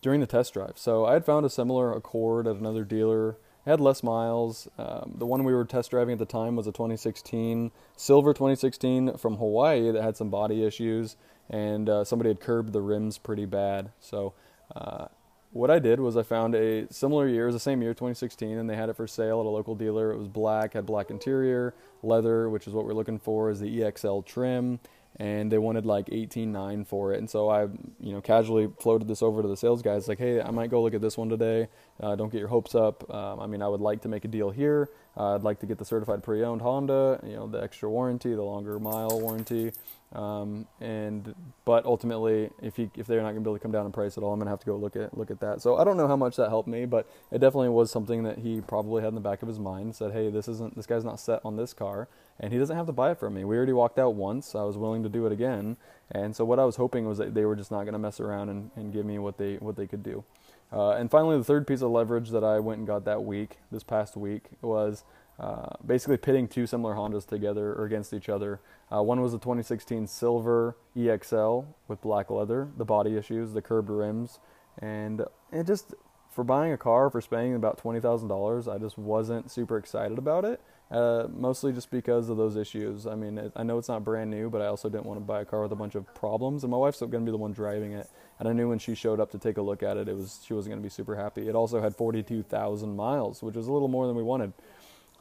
during 0.00 0.20
the 0.20 0.26
test 0.26 0.54
drive. 0.54 0.74
So 0.76 1.04
I 1.04 1.14
had 1.14 1.26
found 1.26 1.44
a 1.44 1.50
similar 1.50 1.92
Accord 1.92 2.46
at 2.46 2.56
another 2.56 2.84
dealer. 2.84 3.36
Had 3.66 3.80
less 3.80 4.02
miles. 4.02 4.68
Um, 4.78 5.14
the 5.18 5.26
one 5.26 5.44
we 5.44 5.52
were 5.52 5.64
test 5.64 5.90
driving 5.90 6.14
at 6.14 6.18
the 6.18 6.24
time 6.24 6.56
was 6.56 6.66
a 6.66 6.72
2016 6.72 7.70
silver 7.96 8.32
2016 8.32 9.18
from 9.18 9.36
Hawaii 9.36 9.90
that 9.90 10.02
had 10.02 10.16
some 10.16 10.30
body 10.30 10.64
issues, 10.64 11.16
and 11.50 11.88
uh, 11.88 12.04
somebody 12.04 12.30
had 12.30 12.40
curbed 12.40 12.72
the 12.72 12.80
rims 12.80 13.18
pretty 13.18 13.44
bad. 13.44 13.90
So 14.00 14.32
uh, 14.74 15.06
what 15.52 15.70
I 15.70 15.78
did 15.78 16.00
was 16.00 16.16
I 16.16 16.22
found 16.22 16.54
a 16.54 16.90
similar 16.90 17.28
year, 17.28 17.44
it 17.44 17.46
was 17.46 17.54
the 17.54 17.60
same 17.60 17.82
year, 17.82 17.92
2016, 17.92 18.56
and 18.56 18.70
they 18.70 18.76
had 18.76 18.88
it 18.88 18.96
for 18.96 19.06
sale 19.06 19.40
at 19.40 19.46
a 19.46 19.50
local 19.50 19.74
dealer. 19.74 20.10
It 20.10 20.16
was 20.16 20.28
black, 20.28 20.72
had 20.72 20.86
black 20.86 21.10
interior, 21.10 21.74
leather, 22.02 22.48
which 22.48 22.66
is 22.66 22.72
what 22.72 22.86
we're 22.86 22.94
looking 22.94 23.18
for, 23.18 23.50
is 23.50 23.60
the 23.60 23.80
EXL 23.80 24.24
trim 24.24 24.80
and 25.20 25.52
they 25.52 25.58
wanted 25.58 25.84
like 25.84 26.06
18.9 26.06 26.86
for 26.86 27.12
it. 27.12 27.18
And 27.18 27.28
so 27.28 27.50
i 27.50 27.62
you 28.00 28.12
know 28.12 28.20
casually 28.22 28.70
floated 28.80 29.06
this 29.06 29.22
over 29.22 29.42
to 29.42 29.48
the 29.48 29.56
sales 29.56 29.82
guys 29.82 30.08
like 30.08 30.18
hey 30.18 30.40
i 30.40 30.50
might 30.50 30.70
go 30.70 30.82
look 30.82 30.94
at 30.94 31.02
this 31.02 31.16
one 31.16 31.28
today. 31.28 31.68
Uh, 32.02 32.16
don't 32.16 32.32
get 32.32 32.38
your 32.38 32.48
hopes 32.48 32.74
up. 32.74 33.08
Um, 33.14 33.38
i 33.38 33.46
mean 33.46 33.62
i 33.62 33.68
would 33.68 33.82
like 33.82 34.00
to 34.02 34.08
make 34.08 34.24
a 34.24 34.28
deal 34.28 34.50
here. 34.50 34.88
Uh, 35.16 35.34
i'd 35.34 35.42
like 35.42 35.60
to 35.60 35.66
get 35.66 35.78
the 35.78 35.84
certified 35.84 36.22
pre-owned 36.22 36.62
honda 36.62 37.20
you 37.24 37.36
know 37.36 37.46
the 37.46 37.62
extra 37.62 37.90
warranty 37.90 38.34
the 38.34 38.42
longer 38.42 38.78
mile 38.78 39.20
warranty 39.20 39.72
um, 40.12 40.66
and 40.80 41.34
but 41.64 41.84
ultimately 41.84 42.50
if 42.62 42.78
if 42.78 43.06
they're 43.06 43.22
not 43.22 43.32
going 43.32 43.36
to 43.36 43.40
be 43.40 43.50
able 43.50 43.56
to 43.56 43.62
come 43.62 43.72
down 43.72 43.86
in 43.86 43.92
price 43.92 44.16
at 44.18 44.24
all 44.24 44.32
i'm 44.32 44.38
going 44.38 44.46
to 44.46 44.50
have 44.50 44.60
to 44.60 44.66
go 44.66 44.76
look 44.76 44.96
at 44.96 45.16
look 45.16 45.30
at 45.30 45.40
that 45.40 45.62
so 45.62 45.76
i 45.76 45.84
don't 45.84 45.96
know 45.96 46.08
how 46.08 46.16
much 46.16 46.36
that 46.36 46.48
helped 46.48 46.68
me 46.68 46.84
but 46.84 47.08
it 47.30 47.38
definitely 47.38 47.68
was 47.68 47.90
something 47.90 48.24
that 48.24 48.38
he 48.38 48.60
probably 48.60 49.02
had 49.02 49.08
in 49.08 49.14
the 49.14 49.20
back 49.20 49.42
of 49.42 49.48
his 49.48 49.58
mind 49.58 49.94
said 49.94 50.12
hey 50.12 50.30
this 50.30 50.48
isn't 50.48 50.74
this 50.76 50.86
guy's 50.86 51.04
not 51.04 51.20
set 51.20 51.40
on 51.44 51.56
this 51.56 51.72
car 51.72 52.08
and 52.40 52.52
he 52.52 52.58
doesn't 52.58 52.76
have 52.76 52.86
to 52.86 52.92
buy 52.92 53.12
it 53.12 53.18
from 53.20 53.34
me. 53.34 53.44
We 53.44 53.56
already 53.56 53.74
walked 53.74 53.98
out 53.98 54.14
once. 54.14 54.54
I 54.54 54.62
was 54.62 54.78
willing 54.78 55.02
to 55.02 55.08
do 55.10 55.26
it 55.26 55.32
again, 55.32 55.76
and 56.10 56.34
so 56.34 56.44
what 56.44 56.58
I 56.58 56.64
was 56.64 56.76
hoping 56.76 57.06
was 57.06 57.18
that 57.18 57.34
they 57.34 57.44
were 57.44 57.54
just 57.54 57.70
not 57.70 57.82
going 57.82 57.92
to 57.92 57.98
mess 57.98 58.18
around 58.18 58.48
and, 58.48 58.70
and 58.74 58.92
give 58.92 59.04
me 59.04 59.18
what 59.18 59.36
they 59.36 59.56
what 59.56 59.76
they 59.76 59.86
could 59.86 60.02
do. 60.02 60.24
Uh, 60.72 60.92
and 60.92 61.10
finally, 61.10 61.36
the 61.36 61.44
third 61.44 61.66
piece 61.66 61.82
of 61.82 61.90
leverage 61.90 62.30
that 62.30 62.42
I 62.42 62.58
went 62.60 62.78
and 62.78 62.86
got 62.86 63.04
that 63.04 63.24
week, 63.24 63.58
this 63.70 63.82
past 63.82 64.16
week, 64.16 64.44
was 64.62 65.04
uh, 65.40 65.74
basically 65.84 66.18
pitting 66.18 66.46
two 66.46 66.66
similar 66.66 66.94
Hondas 66.94 67.26
together 67.26 67.72
or 67.72 67.86
against 67.86 68.12
each 68.12 68.28
other. 68.28 68.60
Uh, 68.94 69.02
one 69.02 69.20
was 69.22 69.32
a 69.32 69.38
2016 69.38 70.06
silver 70.06 70.76
EXL 70.94 71.64
with 71.88 72.02
black 72.02 72.30
leather, 72.30 72.68
the 72.76 72.84
body 72.84 73.16
issues, 73.16 73.54
the 73.54 73.62
curved 73.62 73.88
rims, 73.88 74.38
and 74.78 75.24
it 75.50 75.66
just 75.66 75.94
for 76.30 76.44
buying 76.44 76.72
a 76.72 76.76
car 76.76 77.10
for 77.10 77.20
spending 77.20 77.54
about 77.54 77.78
twenty 77.78 78.00
thousand 78.00 78.28
dollars, 78.28 78.68
I 78.68 78.78
just 78.78 78.96
wasn't 78.98 79.50
super 79.50 79.76
excited 79.76 80.18
about 80.18 80.44
it. 80.44 80.60
Uh, 80.90 81.28
mostly 81.32 81.72
just 81.72 81.88
because 81.88 82.28
of 82.28 82.36
those 82.36 82.56
issues. 82.56 83.06
I 83.06 83.14
mean, 83.14 83.38
it, 83.38 83.52
I 83.54 83.62
know 83.62 83.78
it's 83.78 83.88
not 83.88 84.02
brand 84.02 84.28
new, 84.28 84.50
but 84.50 84.60
I 84.60 84.66
also 84.66 84.88
didn't 84.88 85.06
want 85.06 85.20
to 85.20 85.24
buy 85.24 85.40
a 85.40 85.44
car 85.44 85.62
with 85.62 85.70
a 85.70 85.76
bunch 85.76 85.94
of 85.94 86.12
problems. 86.16 86.64
And 86.64 86.70
my 86.72 86.76
wife's 86.76 86.98
going 86.98 87.12
to 87.12 87.20
be 87.20 87.30
the 87.30 87.36
one 87.36 87.52
driving 87.52 87.92
it, 87.92 88.10
and 88.40 88.48
I 88.48 88.52
knew 88.52 88.68
when 88.68 88.80
she 88.80 88.96
showed 88.96 89.20
up 89.20 89.30
to 89.30 89.38
take 89.38 89.56
a 89.56 89.62
look 89.62 89.84
at 89.84 89.96
it, 89.96 90.08
it 90.08 90.16
was 90.16 90.40
she 90.44 90.52
wasn't 90.52 90.72
going 90.72 90.82
to 90.82 90.86
be 90.86 90.90
super 90.90 91.14
happy. 91.16 91.48
It 91.48 91.54
also 91.54 91.80
had 91.80 91.94
42,000 91.94 92.96
miles, 92.96 93.42
which 93.42 93.54
was 93.54 93.68
a 93.68 93.72
little 93.72 93.88
more 93.88 94.06
than 94.08 94.16
we 94.16 94.22
wanted. 94.24 94.52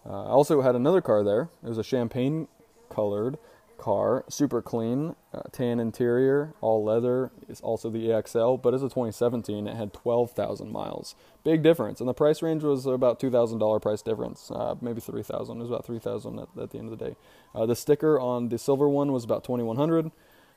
Uh, 0.06 0.26
I 0.26 0.30
also 0.30 0.62
had 0.62 0.76
another 0.76 1.02
car 1.02 1.24
there. 1.24 1.50
It 1.64 1.70
was 1.70 1.78
a 1.78 1.84
champagne 1.84 2.48
colored 2.90 3.38
car, 3.80 4.26
super 4.30 4.62
clean, 4.62 5.16
uh, 5.34 5.42
tan 5.52 5.80
interior, 5.80 6.54
all 6.62 6.84
leather. 6.84 7.32
It's 7.48 7.62
also 7.62 7.90
the 7.90 8.10
EXL, 8.10 8.62
but 8.62 8.74
as 8.74 8.84
a 8.84 8.88
2017, 8.88 9.68
it 9.68 9.76
had 9.76 9.94
12,000 9.94 10.72
miles. 10.72 11.16
Big 11.44 11.64
difference, 11.64 12.00
and 12.00 12.08
the 12.08 12.14
price 12.14 12.44
range 12.44 12.62
was 12.64 12.86
about 12.86 13.20
$2,000 13.20 13.82
price 13.82 14.02
difference, 14.04 14.52
uh, 14.52 14.76
maybe 14.82 15.02
3,000. 15.02 15.58
It 15.58 15.62
was 15.62 15.70
about 15.70 15.86
3,000 15.86 16.40
at, 16.40 16.48
at, 16.62 16.70
the 16.70 16.78
end 16.78 16.92
of 16.92 17.00
the 17.00 17.06
day. 17.10 17.16
Uh, 17.56 17.66
the 17.66 17.76
sticker 17.76 18.20
on 18.20 18.50
the 18.50 18.58
silver 18.58 18.88
one 18.88 19.12
was 19.12 19.24
about 19.24 19.44
2,100, 19.44 20.12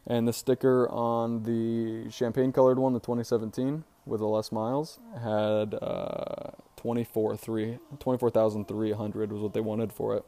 and 0.06 0.26
the 0.26 0.32
sticker 0.32 0.88
on 0.90 1.44
the 1.44 2.11
champagne 2.11 2.52
colored 2.52 2.78
one, 2.78 2.92
the 2.92 3.00
2017 3.00 3.84
with 4.04 4.20
the 4.20 4.26
less 4.26 4.50
miles, 4.50 4.99
had 5.22 5.75
uh, 5.75 6.50
24,300 6.82 9.32
was 9.32 9.40
what 9.40 9.54
they 9.54 9.60
wanted 9.60 9.92
for 9.92 10.16
it. 10.16 10.24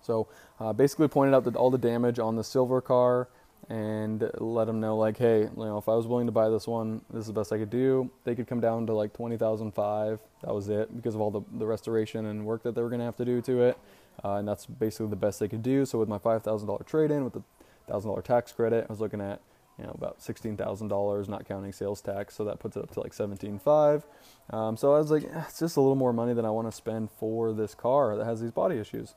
So 0.00 0.28
uh, 0.58 0.72
basically 0.72 1.08
pointed 1.08 1.34
out 1.34 1.44
that 1.44 1.56
all 1.56 1.70
the 1.70 1.76
damage 1.78 2.18
on 2.18 2.36
the 2.36 2.44
silver 2.44 2.80
car 2.80 3.28
and 3.68 4.30
let 4.38 4.66
them 4.66 4.80
know 4.80 4.96
like, 4.96 5.18
hey, 5.18 5.42
you 5.42 5.52
know, 5.56 5.76
if 5.76 5.86
I 5.88 5.94
was 5.94 6.06
willing 6.06 6.24
to 6.26 6.32
buy 6.32 6.48
this 6.48 6.66
one, 6.66 7.02
this 7.12 7.20
is 7.22 7.26
the 7.26 7.34
best 7.34 7.52
I 7.52 7.58
could 7.58 7.68
do. 7.68 8.10
They 8.24 8.34
could 8.34 8.46
come 8.46 8.60
down 8.60 8.86
to 8.86 8.94
like 8.94 9.12
twenty 9.12 9.36
thousand 9.36 9.72
five. 9.72 10.20
That 10.42 10.54
was 10.54 10.70
it 10.70 10.96
because 10.96 11.14
of 11.14 11.20
all 11.20 11.30
the 11.30 11.42
the 11.58 11.66
restoration 11.66 12.24
and 12.26 12.46
work 12.46 12.62
that 12.62 12.74
they 12.74 12.80
were 12.80 12.88
going 12.88 13.00
to 13.00 13.04
have 13.04 13.16
to 13.16 13.26
do 13.26 13.42
to 13.42 13.62
it, 13.62 13.76
uh, 14.24 14.36
and 14.36 14.48
that's 14.48 14.64
basically 14.64 15.08
the 15.08 15.16
best 15.16 15.40
they 15.40 15.48
could 15.48 15.62
do. 15.62 15.84
So 15.84 15.98
with 15.98 16.08
my 16.08 16.16
five 16.18 16.42
thousand 16.42 16.68
dollar 16.68 16.84
trade 16.84 17.10
in 17.10 17.24
with 17.24 17.34
the 17.34 17.42
thousand 17.86 18.08
dollar 18.08 18.22
tax 18.22 18.52
credit, 18.52 18.86
I 18.88 18.92
was 18.92 19.00
looking 19.00 19.20
at 19.20 19.42
you 19.78 19.84
know 19.84 19.92
about 19.94 20.20
sixteen 20.20 20.56
thousand 20.56 20.88
dollars, 20.88 21.28
not 21.28 21.46
counting 21.46 21.72
sales 21.72 22.00
tax. 22.00 22.34
So 22.34 22.44
that 22.44 22.58
puts 22.58 22.76
it 22.76 22.82
up 22.82 22.90
to 22.92 23.00
like 23.00 23.12
seventeen 23.12 23.58
five. 23.58 24.04
Um, 24.50 24.76
so 24.76 24.94
I 24.94 24.98
was 24.98 25.10
like, 25.10 25.24
eh, 25.24 25.44
it's 25.48 25.60
just 25.60 25.76
a 25.76 25.80
little 25.80 25.96
more 25.96 26.12
money 26.12 26.34
than 26.34 26.44
I 26.44 26.50
want 26.50 26.68
to 26.68 26.72
spend 26.72 27.10
for 27.12 27.52
this 27.52 27.74
car 27.74 28.16
that 28.16 28.24
has 28.24 28.40
these 28.40 28.50
body 28.50 28.78
issues 28.78 29.14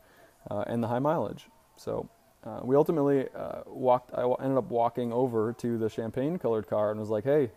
uh, 0.50 0.64
and 0.68 0.84
the 0.84 0.88
high 0.88 1.00
mileage. 1.00 1.48
So 1.78 2.10
uh, 2.46 2.60
we 2.64 2.76
ultimately 2.76 3.28
uh, 3.36 3.62
walked. 3.66 4.14
I 4.14 4.24
ended 4.42 4.58
up 4.58 4.70
walking 4.70 5.12
over 5.12 5.54
to 5.54 5.78
the 5.78 5.90
champagne-colored 5.90 6.68
car 6.68 6.92
and 6.92 7.00
was 7.00 7.10
like, 7.10 7.24
"Hey." 7.24 7.52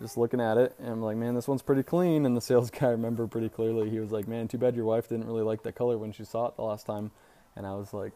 Just 0.00 0.16
looking 0.16 0.40
at 0.40 0.56
it, 0.56 0.74
and 0.78 0.88
I'm 0.88 1.02
like, 1.02 1.16
man, 1.16 1.34
this 1.34 1.46
one's 1.46 1.60
pretty 1.60 1.82
clean. 1.82 2.24
And 2.24 2.34
the 2.34 2.40
sales 2.40 2.70
guy, 2.78 2.86
I 2.86 2.90
remember 2.90 3.26
pretty 3.26 3.50
clearly, 3.50 3.90
he 3.90 3.98
was 3.98 4.12
like, 4.12 4.26
man, 4.26 4.48
too 4.48 4.56
bad 4.56 4.76
your 4.76 4.86
wife 4.86 5.08
didn't 5.08 5.26
really 5.26 5.42
like 5.42 5.62
the 5.62 5.72
color 5.72 5.98
when 5.98 6.12
she 6.12 6.24
saw 6.24 6.46
it 6.46 6.56
the 6.56 6.62
last 6.62 6.86
time. 6.86 7.10
And 7.54 7.66
I 7.66 7.74
was 7.74 7.92
like, 7.92 8.14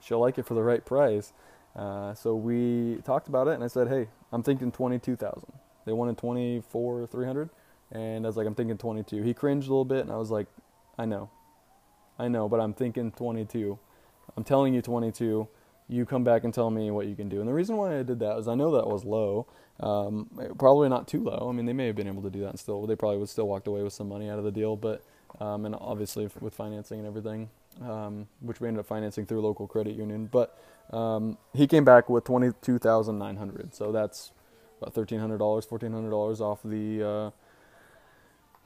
she'll 0.00 0.20
like 0.20 0.38
it 0.38 0.46
for 0.46 0.54
the 0.54 0.62
right 0.62 0.84
price. 0.84 1.32
Uh, 1.74 2.14
so 2.14 2.34
we 2.34 2.98
talked 3.04 3.28
about 3.28 3.48
it, 3.48 3.54
and 3.54 3.64
I 3.64 3.66
said, 3.66 3.88
hey, 3.88 4.08
I'm 4.32 4.42
thinking 4.42 4.70
22,000. 4.70 5.52
They 5.84 5.92
wanted 5.92 6.18
24, 6.18 7.06
300, 7.06 7.50
and 7.90 8.24
I 8.24 8.28
was 8.28 8.36
like, 8.36 8.46
I'm 8.46 8.54
thinking 8.54 8.78
22. 8.78 9.22
He 9.22 9.34
cringed 9.34 9.68
a 9.68 9.70
little 9.70 9.84
bit, 9.84 10.00
and 10.00 10.10
I 10.10 10.16
was 10.16 10.30
like, 10.30 10.46
I 10.98 11.06
know, 11.06 11.30
I 12.18 12.28
know, 12.28 12.48
but 12.48 12.60
I'm 12.60 12.74
thinking 12.74 13.10
22. 13.12 13.78
I'm 14.36 14.44
telling 14.44 14.74
you 14.74 14.82
22. 14.82 15.48
You 15.88 16.06
come 16.06 16.24
back 16.24 16.44
and 16.44 16.54
tell 16.54 16.70
me 16.70 16.90
what 16.90 17.06
you 17.06 17.14
can 17.14 17.28
do. 17.28 17.40
And 17.40 17.48
the 17.48 17.52
reason 17.52 17.76
why 17.76 17.98
I 17.98 18.02
did 18.02 18.20
that 18.20 18.38
is 18.38 18.48
I 18.48 18.54
know 18.54 18.70
that 18.72 18.86
was 18.86 19.04
low. 19.04 19.46
Um, 19.80 20.30
probably 20.58 20.88
not 20.88 21.08
too 21.08 21.22
low. 21.22 21.48
I 21.50 21.52
mean, 21.52 21.66
they 21.66 21.72
may 21.72 21.86
have 21.86 21.96
been 21.96 22.06
able 22.06 22.22
to 22.22 22.30
do 22.30 22.40
that 22.40 22.50
and 22.50 22.58
still, 22.58 22.86
they 22.86 22.96
probably 22.96 23.18
would 23.18 23.28
still 23.28 23.48
walked 23.48 23.66
away 23.66 23.82
with 23.82 23.92
some 23.92 24.08
money 24.08 24.30
out 24.30 24.38
of 24.38 24.44
the 24.44 24.52
deal. 24.52 24.76
But, 24.76 25.04
um, 25.40 25.66
and 25.66 25.74
obviously 25.78 26.30
with 26.40 26.54
financing 26.54 26.98
and 26.98 27.06
everything, 27.06 27.50
um, 27.80 28.28
which 28.40 28.60
we 28.60 28.68
ended 28.68 28.80
up 28.80 28.86
financing 28.86 29.26
through 29.26 29.40
local 29.40 29.66
credit 29.66 29.96
union. 29.96 30.28
But 30.30 30.58
um, 30.90 31.38
he 31.54 31.66
came 31.66 31.84
back 31.84 32.08
with 32.10 32.24
22900 32.24 33.74
So 33.74 33.92
that's 33.92 34.32
about 34.80 34.94
$1,300, 34.94 35.38
$1,400 35.38 36.40
off 36.40 36.60
the, 36.64 37.02
uh, 37.02 37.30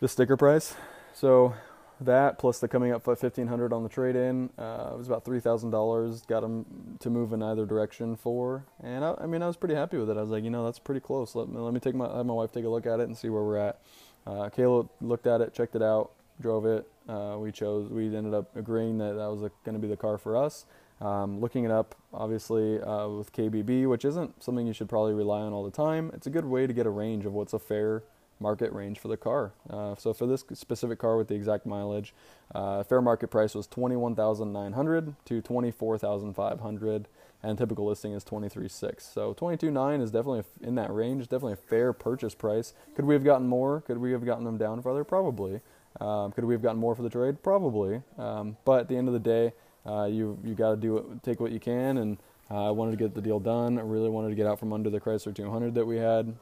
the 0.01 0.09
sticker 0.09 0.37
price. 0.37 0.75
So 1.15 1.55
that 2.01 2.39
plus 2.39 2.59
the 2.59 2.69
coming 2.69 2.93
up 2.93 3.03
for 3.03 3.13
1500 3.13 3.73
on 3.73 3.83
the 3.83 3.89
trade 3.89 4.17
in 4.17 4.51
uh, 4.59 4.93
was 4.97 5.07
about 5.07 5.25
$3000 5.25 6.27
got 6.27 6.45
him 6.45 6.97
to 7.01 7.09
move 7.09 7.33
in 7.33 7.43
either 7.43 7.65
direction 7.65 8.17
for. 8.17 8.65
And 8.83 9.05
I, 9.05 9.15
I, 9.21 9.27
mean 9.27 9.43
i 9.43 9.47
was 9.47 9.57
pretty 9.57 9.75
happy 9.75 9.97
with 9.97 10.11
it. 10.11 10.17
I 10.17 10.21
was 10.21 10.31
like 10.31 10.45
you 10.45 10.51
know 10.51 10.65
that's 10.65 10.79
pretty 10.79 11.01
close. 11.01 11.35
Let 11.35 11.49
me, 11.49 11.59
let 11.59 11.73
me 11.73 11.81
take 11.81 11.95
my 11.95 12.15
have 12.15 12.27
my 12.27 12.35
wife 12.35 12.53
take 12.53 12.65
a 12.65 12.69
look 12.69 12.87
at 12.87 13.01
it 13.01 13.05
and 13.05 13.17
see 13.17 13.31
where 13.31 13.43
we're 13.43 13.59
at. 13.59 13.81
Uh, 14.27 14.51
kayla 14.51 14.89
looked 15.01 15.27
at 15.27 15.41
it 15.41 15.55
checked 15.55 15.75
it 15.77 15.83
out 15.83 16.11
drove 16.41 16.67
it 16.67 16.87
uh, 17.09 17.37
we 17.39 17.53
chose 17.53 17.91
we 17.91 18.15
ended 18.15 18.35
up 18.35 18.55
agreeing 18.57 18.99
that 18.99 19.15
that 19.15 19.31
was 19.31 19.41
going 19.65 19.75
to 19.75 19.79
be 19.79 19.89
the 19.89 19.97
car 19.97 20.19
for 20.19 20.37
us 20.37 20.67
um, 21.01 21.41
looking 21.41 21.65
it 21.65 21.71
up 21.71 21.95
obviously 22.13 22.81
uh, 22.81 23.09
with 23.09 23.33
kbb 23.33 23.89
which 23.89 24.05
isn't 24.05 24.43
something 24.43 24.67
you 24.67 24.73
should 24.73 24.89
probably 24.89 25.13
rely 25.13 25.41
on 25.41 25.53
all 25.53 25.65
the 25.65 25.71
time 25.71 26.11
it's 26.15 26.27
a 26.27 26.31
good 26.31 26.45
way 26.45 26.67
to 26.67 26.73
get 26.73 26.87
a 26.87 26.91
range 26.91 27.27
of 27.27 27.33
what's 27.33 27.53
a 27.53 27.59
fair 27.59 28.03
market 28.41 28.73
range 28.73 28.99
for 28.99 29.09
the 29.09 29.17
car. 29.17 29.53
Uh, 29.69 29.95
so 29.97 30.13
for 30.13 30.27
this 30.27 30.45
specific 30.53 30.99
car 30.99 31.17
with 31.17 31.29
the 31.29 31.35
exact 31.35 31.67
mileage, 31.67 32.15
uh, 32.55 32.83
fair 32.83 33.01
market 33.01 33.29
price 33.29 33.55
was 33.55 33.67
21,900 33.67 35.15
to 35.25 35.41
24,500 35.41 37.09
and 37.43 37.59
typical 37.59 37.87
listing 37.87 38.13
is 38.13 38.25
23.6. 38.25 39.01
So 39.01 39.35
22.9 39.35 40.03
is 40.03 40.11
definitely 40.11 40.43
in 40.63 40.75
that 40.77 40.93
range, 40.93 41.25
definitely 41.25 41.53
a 41.53 41.57
fair 41.57 41.93
purchase 41.93 42.35
price. 42.35 42.73
Could 42.95 43.05
we 43.05 43.15
have 43.15 43.25
gotten 43.25 43.47
more? 43.47 43.83
Could 43.83 43.99
we 43.99 44.13
have 44.13 44.25
gotten 44.25 44.45
them 44.45 44.59
down 44.59 44.83
further? 44.83 45.05
Probably. 45.05 45.61
Um, 46.01 46.33
could 46.33 46.45
we 46.45 46.55
have 46.55 46.63
gotten 46.63 46.79
more 46.79 46.95
for 46.95 47.03
the 47.03 47.11
trade? 47.11 47.43
Probably. 47.43 48.03
Um, 48.19 48.57
but 48.65 48.81
at 48.81 48.89
the 48.89 48.97
end 48.97 49.09
of 49.09 49.15
the 49.15 49.21
day, 49.21 49.53
uh, 49.87 50.05
you 50.05 50.39
you 50.45 50.55
got 50.55 50.71
to 50.71 50.77
do 50.77 51.21
take 51.23 51.41
what 51.41 51.53
you 51.53 51.61
can, 51.61 51.99
and 51.99 52.19
uh, 52.51 52.69
I 52.69 52.71
wanted 52.71 52.93
to 52.93 52.97
get 52.97 53.15
the 53.15 53.21
deal 53.23 53.41
done. 53.41 53.79
I 53.79 53.83
really 53.83 54.11
wanted 54.11 54.31
to 54.31 54.35
get 54.35 54.47
out 54.47 54.59
from 54.59 54.73
under 54.73 54.91
the 54.91 55.01
Chrysler 55.01 55.35
200 55.35 55.75
that 55.75 55.87
we 55.87 55.97
had, 55.97 56.35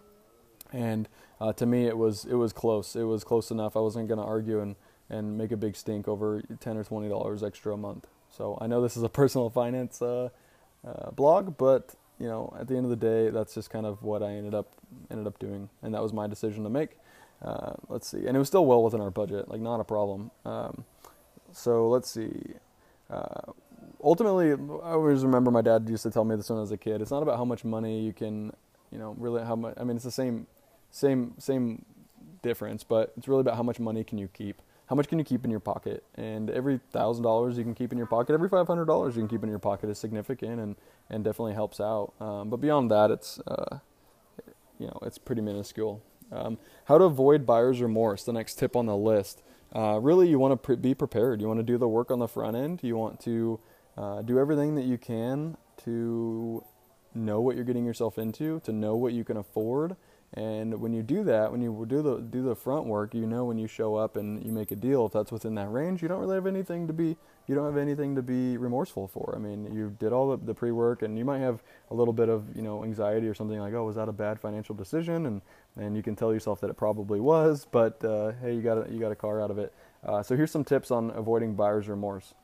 and 0.73 1.09
uh, 1.41 1.53
to 1.55 1.67
me 1.67 1.87
it 1.87 1.97
was 1.97 2.25
it 2.25 2.35
was 2.35 2.53
close. 2.53 2.97
It 2.97 3.05
was 3.05 3.23
close 3.23 3.51
enough. 3.51 3.77
I 3.77 3.81
wasn't 3.81 4.09
going 4.09 4.19
to 4.19 4.25
argue 4.25 4.61
and 4.61 4.77
and 5.11 5.37
make 5.37 5.53
a 5.53 5.57
big 5.57 5.77
stink 5.77 6.09
over 6.09 6.43
ten 6.61 6.77
or 6.77 6.85
twenty 6.85 7.09
dollars 7.09 7.43
extra 7.43 7.75
a 7.75 7.77
month. 7.77 8.07
So 8.31 8.59
I 8.61 8.67
know 8.67 8.81
this 8.83 8.97
is 8.97 9.03
a 9.03 9.09
personal 9.21 9.51
finance 9.51 10.01
uh, 10.01 10.31
uh, 10.87 11.11
blog, 11.11 11.57
but 11.57 11.95
you 12.19 12.27
know 12.27 12.55
at 12.59 12.69
the 12.69 12.77
end 12.77 12.85
of 12.87 12.91
the 12.91 12.97
day, 12.97 13.31
that's 13.31 13.55
just 13.55 13.71
kind 13.71 13.87
of 13.87 14.03
what 14.03 14.23
I 14.23 14.33
ended 14.33 14.55
up 14.55 14.73
ended 15.11 15.27
up 15.27 15.39
doing, 15.39 15.69
and 15.83 15.95
that 15.95 16.03
was 16.03 16.13
my 16.13 16.27
decision 16.27 16.65
to 16.65 16.71
make. 16.71 16.97
Uh, 17.45 17.75
let's 17.89 18.09
see, 18.09 18.27
and 18.27 18.37
it 18.37 18.39
was 18.39 18.49
still 18.49 18.65
well 18.65 18.83
within 18.83 19.01
our 19.01 19.11
budget, 19.11 19.49
like 19.49 19.61
not 19.61 19.79
a 19.79 19.85
problem. 19.85 20.31
Um, 20.47 20.85
so 21.53 21.89
let's 21.89 22.11
see. 22.11 22.33
Uh, 23.11 23.53
ultimately, 24.03 24.53
I 24.53 24.93
always 24.93 25.25
remember 25.25 25.51
my 25.51 25.61
dad 25.61 25.89
used 25.89 26.05
to 26.05 26.11
tell 26.11 26.25
me 26.25 26.37
this 26.37 26.49
when 26.49 26.59
I 26.59 26.63
was 26.63 26.73
a 26.73 26.79
kid. 26.79 27.03
It's 27.03 27.11
not 27.11 27.23
about 27.23 27.37
how 27.37 27.45
much 27.45 27.65
money 27.65 28.01
you 28.01 28.13
can, 28.13 28.53
you 28.91 28.99
know, 28.99 29.15
really 29.19 29.43
how 29.45 29.57
much. 29.57 29.75
I 29.79 29.85
mean, 29.85 29.97
it's 29.97 30.05
the 30.05 30.11
same 30.11 30.47
same 30.91 31.35
same 31.39 31.85
difference, 32.43 32.83
but 32.83 33.13
it's 33.17 33.29
really 33.29 33.41
about 33.41 33.57
how 33.57 33.63
much 33.63 33.79
money 33.79 34.05
can 34.05 34.19
you 34.19 34.29
keep. 34.29 34.63
How 34.87 34.97
much 34.97 35.09
can 35.09 35.19
you 35.19 35.25
keep 35.25 35.45
in 35.45 35.51
your 35.51 35.61
pocket? 35.61 36.05
And 36.15 36.51
every 36.51 36.81
thousand 36.93 37.25
dollars 37.25 37.59
you 37.59 37.65
can 37.65 37.75
keep 37.75 37.93
in 37.93 37.99
your 37.99 38.07
pocket, 38.07 38.33
every 38.33 38.49
five 38.49 38.67
hundred 38.67 38.87
dollars 38.87 39.17
you 39.17 39.23
can 39.23 39.29
keep 39.29 39.43
in 39.43 39.49
your 39.49 39.59
pocket 39.59 39.91
is 39.91 39.99
significant 39.99 40.61
and 40.61 40.77
and 41.11 41.25
definitely 41.25 41.55
helps 41.55 41.81
out. 41.81 42.15
Um, 42.21 42.49
but 42.49 42.59
beyond 42.59 42.91
that, 42.91 43.11
it's 43.11 43.39
uh, 43.41 43.79
you 44.79 44.87
know 44.87 44.99
it's 45.03 45.19
pretty 45.19 45.43
minuscule. 45.43 46.01
Um, 46.35 46.59
how 46.87 46.99
to 46.99 47.05
avoid 47.05 47.47
buyer's 47.47 47.81
remorse. 47.81 48.25
The 48.25 48.33
next 48.33 48.59
tip 48.59 48.77
on 48.77 48.87
the 48.87 48.97
list. 48.97 49.43
Uh, 49.75 49.99
really, 50.01 50.29
you 50.29 50.39
want 50.39 50.53
to 50.53 50.57
pre- 50.57 50.77
be 50.77 50.95
prepared. 50.95 51.41
You 51.41 51.49
want 51.49 51.59
to 51.59 51.65
do 51.65 51.79
the 51.79 51.89
work 51.89 52.11
on 52.11 52.19
the 52.19 52.29
front 52.29 52.57
end. 52.57 52.81
You 52.83 52.97
want 52.97 53.21
to 53.21 53.61
uh, 53.97 54.23
do 54.23 54.39
everything 54.39 54.75
that 54.77 54.85
you 54.85 54.99
can 54.99 55.57
to 55.85 56.65
know 57.15 57.41
what 57.41 57.57
you're 57.57 57.65
getting 57.65 57.85
yourself 57.85 58.19
into, 58.19 58.61
to 58.61 58.73
know 58.73 58.97
what 58.97 59.13
you 59.13 59.25
can 59.25 59.37
afford, 59.37 59.97
and 60.37 60.81
when 60.81 60.93
you 60.93 61.03
do 61.03 61.23
that, 61.25 61.53
when 61.53 61.61
you 61.61 61.87
do 61.89 62.03
the 62.03 62.19
do 62.19 62.43
the 62.43 62.57
front 62.57 62.87
work, 62.87 63.15
you 63.15 63.25
know 63.25 63.45
when 63.45 63.57
you 63.57 63.69
show 63.69 63.95
up 63.95 64.17
and 64.17 64.45
you 64.45 64.51
make 64.51 64.73
a 64.73 64.77
deal, 64.77 65.07
if 65.07 65.13
that's 65.13 65.31
within 65.31 65.55
that 65.55 65.71
range, 65.71 66.03
you 66.03 66.09
don't 66.09 66.21
really 66.21 66.35
have 66.35 66.47
anything 66.47 66.89
to 66.89 66.93
be 66.93 67.17
you 67.47 67.55
don't 67.55 67.67
have 67.67 67.77
anything 67.77 68.17
to 68.17 68.23
be 68.23 68.57
remorseful 68.57 69.07
for. 69.07 69.35
I 69.37 69.39
mean, 69.39 69.73
you 69.73 69.95
did 70.01 70.13
all 70.13 70.31
the, 70.31 70.45
the 70.45 70.55
pre-work, 70.55 71.03
and 71.03 71.19
you 71.19 71.25
might 71.25 71.41
have 71.41 71.63
a 71.91 71.95
little 71.95 72.15
bit 72.15 72.29
of 72.29 72.45
you 72.57 72.63
know 72.63 72.83
anxiety 72.83 73.29
or 73.29 73.35
something 73.35 73.59
like, 73.59 73.75
oh, 73.75 73.85
was 73.85 73.95
that 73.97 74.09
a 74.09 74.13
bad 74.13 74.41
financial 74.41 74.75
decision? 74.75 75.27
And 75.27 75.43
and 75.77 75.97
you 75.97 76.03
can 76.03 76.17
tell 76.17 76.33
yourself 76.33 76.61
that 76.63 76.71
it 76.71 76.77
probably 76.77 77.21
was, 77.21 77.67
but 77.71 78.05
uh, 78.05 78.33
hey, 78.41 78.55
you 78.55 78.63
got 78.63 78.89
a, 78.89 78.93
you 78.93 78.99
got 78.99 79.13
a 79.13 79.17
car 79.17 79.41
out 79.41 79.53
of 79.53 79.59
it. 79.59 79.73
Uh, 80.05 80.23
so 80.23 80.37
here's 80.37 80.51
some 80.51 80.65
tips 80.65 80.91
on 80.91 81.11
avoiding 81.11 81.55
buyer's 81.55 81.89
remorse. 81.89 82.35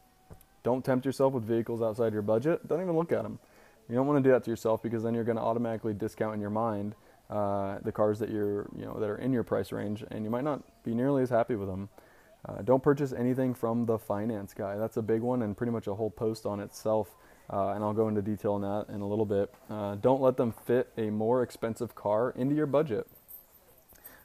Don't 0.63 0.85
tempt 0.85 1.07
yourself 1.07 1.33
with 1.33 1.45
vehicles 1.45 1.83
outside 1.83 2.13
your 2.13 2.23
budget. 2.23 2.67
Don't 2.69 2.81
even 2.81 2.97
look 2.97 3.13
at 3.13 3.23
them. 3.23 3.39
You 3.89 3.97
don't 3.97 4.07
want 4.07 4.23
to 4.23 4.29
do 4.29 4.33
that 4.33 4.45
to 4.45 4.51
yourself 4.51 4.83
because 4.83 5.03
then 5.03 5.15
you're 5.15 5.25
going 5.25 5.37
to 5.37 5.43
automatically 5.43 5.95
discount 5.95 6.35
in 6.35 6.41
your 6.41 6.51
mind 6.51 6.95
uh, 7.31 7.79
the 7.83 7.93
cars 7.93 8.19
that 8.19 8.29
you're 8.29 8.69
you 8.77 8.85
know 8.85 8.99
that 8.99 9.09
are 9.09 9.17
in 9.17 9.33
your 9.33 9.45
price 9.45 9.73
range, 9.73 10.05
and 10.11 10.25
you 10.25 10.31
might 10.31 10.45
not 10.45 10.63
be 10.85 10.95
nearly 10.95 11.23
as 11.23 11.31
happy 11.31 11.55
with 11.57 11.69
them. 11.69 11.89
Uh, 12.49 12.63
don't 12.63 12.83
purchase 12.83 13.13
anything 13.13 13.55
from 13.55 13.87
the 13.87 13.99
finance 13.99 14.55
guy. 14.55 14.77
That's 14.77 14.97
a 14.97 15.03
big 15.03 15.21
one, 15.21 15.43
and 15.43 15.57
pretty 15.57 15.73
much 15.73 15.87
a 15.87 15.95
whole 15.95 16.11
post 16.11 16.47
on 16.47 16.61
itself. 16.61 17.15
Uh, 17.53 17.71
and 17.71 17.83
I'll 17.83 17.93
go 17.93 18.09
into 18.09 18.23
detail 18.23 18.53
on 18.53 18.63
that 18.63 18.95
in 18.95 19.01
a 19.01 19.07
little 19.07 19.27
bit. 19.27 19.53
Uh, 19.69 19.97
don't 19.97 20.23
let 20.23 20.37
them 20.37 20.53
fit 20.53 20.93
a 20.97 21.11
more 21.11 21.43
expensive 21.43 21.95
car 21.95 22.31
into 22.31 22.55
your 22.55 22.67
budget. 22.67 23.07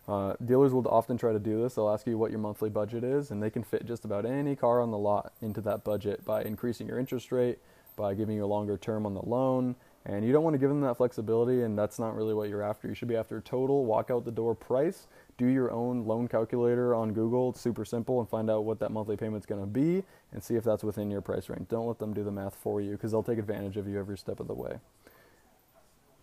Uh, 0.08 0.36
dealers 0.46 0.72
will 0.72 0.88
often 0.88 1.18
try 1.18 1.34
to 1.34 1.40
do 1.40 1.62
this. 1.62 1.74
They'll 1.74 1.90
ask 1.90 2.06
you 2.06 2.18
what 2.18 2.30
your 2.30 2.40
monthly 2.40 2.70
budget 2.70 3.04
is, 3.04 3.32
and 3.32 3.42
they 3.42 3.50
can 3.50 3.64
fit 3.64 3.86
just 3.86 4.06
about 4.06 4.26
any 4.26 4.56
car 4.56 4.80
on 4.80 4.92
the 4.92 4.98
lot 4.98 5.34
into 5.42 5.62
that 5.62 5.84
budget 5.84 6.24
by 6.24 6.44
increasing 6.44 6.88
your 6.88 7.00
interest 7.00 7.32
rate, 7.32 7.58
by 7.96 8.14
giving 8.14 8.36
you 8.36 8.46
a 8.46 8.48
longer 8.48 8.78
term 8.78 9.06
on 9.08 9.16
the 9.16 9.22
loan, 9.22 9.76
and 10.06 10.26
you 10.26 10.32
don't 10.32 10.44
want 10.44 10.54
to 10.54 10.58
give 10.58 10.70
them 10.70 10.82
that 10.82 10.98
flexibility, 10.98 11.64
and 11.64 11.78
that's 11.78 12.00
not 12.00 12.16
really 12.16 12.34
what 12.34 12.50
you're 12.50 12.64
after. 12.64 12.88
You 12.88 12.94
should 12.94 13.08
be 13.08 13.16
after 13.16 13.42
total 13.42 13.86
walk 13.86 14.12
out 14.12 14.26
the 14.26 14.32
door 14.32 14.56
price. 14.56 15.08
Do 15.38 15.48
your 15.48 15.72
own 15.72 16.06
loan 16.06 16.28
calculator 16.28 16.96
on 16.96 17.12
Google. 17.12 17.50
It's 17.50 17.62
super 17.62 17.86
simple, 17.86 18.20
and 18.20 18.30
find 18.30 18.50
out 18.50 18.66
what 18.66 18.80
that 18.80 18.92
monthly 18.92 19.18
payment's 19.18 19.46
going 19.46 19.62
to 19.62 19.68
be, 19.68 20.04
and 20.32 20.44
see 20.44 20.56
if 20.56 20.64
that's 20.64 20.84
within 20.84 21.12
your 21.12 21.22
price 21.22 21.50
range. 21.50 21.68
Don't 21.68 21.88
let 21.88 22.00
them 22.00 22.14
do 22.14 22.24
the 22.24 22.32
math 22.32 22.56
for 22.56 22.82
you, 22.82 22.92
because 22.92 23.12
they'll 23.12 23.24
take 23.24 23.40
advantage 23.40 23.78
of 23.78 23.88
you 23.88 24.00
every 24.00 24.18
step 24.18 24.40
of 24.40 24.48
the 24.48 24.54
way. 24.54 24.80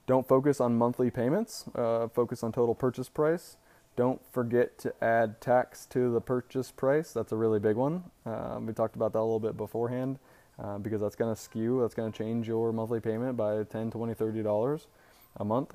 Don't 0.07 0.27
focus 0.27 0.61
on 0.61 0.77
monthly 0.77 1.11
payments. 1.11 1.65
Uh, 1.75 2.09
focus 2.09 2.43
on 2.43 2.53
total 2.53 2.75
purchase 2.75 3.09
price. 3.09 3.57
Don't 3.95 4.21
forget 4.33 4.79
to 4.79 4.95
add 5.05 5.41
tax 5.41 5.87
to 5.87 6.11
the 6.13 6.21
purchase 6.21 6.71
price. 6.71 7.13
That's 7.13 7.31
a 7.31 7.37
really 7.37 7.61
big 7.61 7.77
one. 7.77 8.05
Uh, 8.25 8.59
we 8.61 8.73
talked 8.73 8.97
about 8.97 9.13
that 9.13 9.19
a 9.19 9.23
little 9.23 9.39
bit 9.39 9.57
beforehand. 9.57 10.19
Uh, 10.59 10.79
because 10.79 11.01
that's 11.01 11.17
going 11.17 11.35
to 11.35 11.41
skew, 11.41 11.81
that's 11.81 11.95
going 11.95 12.13
to 12.13 12.17
change 12.17 12.47
your 12.47 12.73
monthly 12.73 13.01
payment 13.01 13.37
by 13.37 13.63
10, 13.65 13.91
20, 13.91 14.15
30 14.15 14.43
dollars 14.43 14.87
a 15.37 15.45
month. 15.45 15.75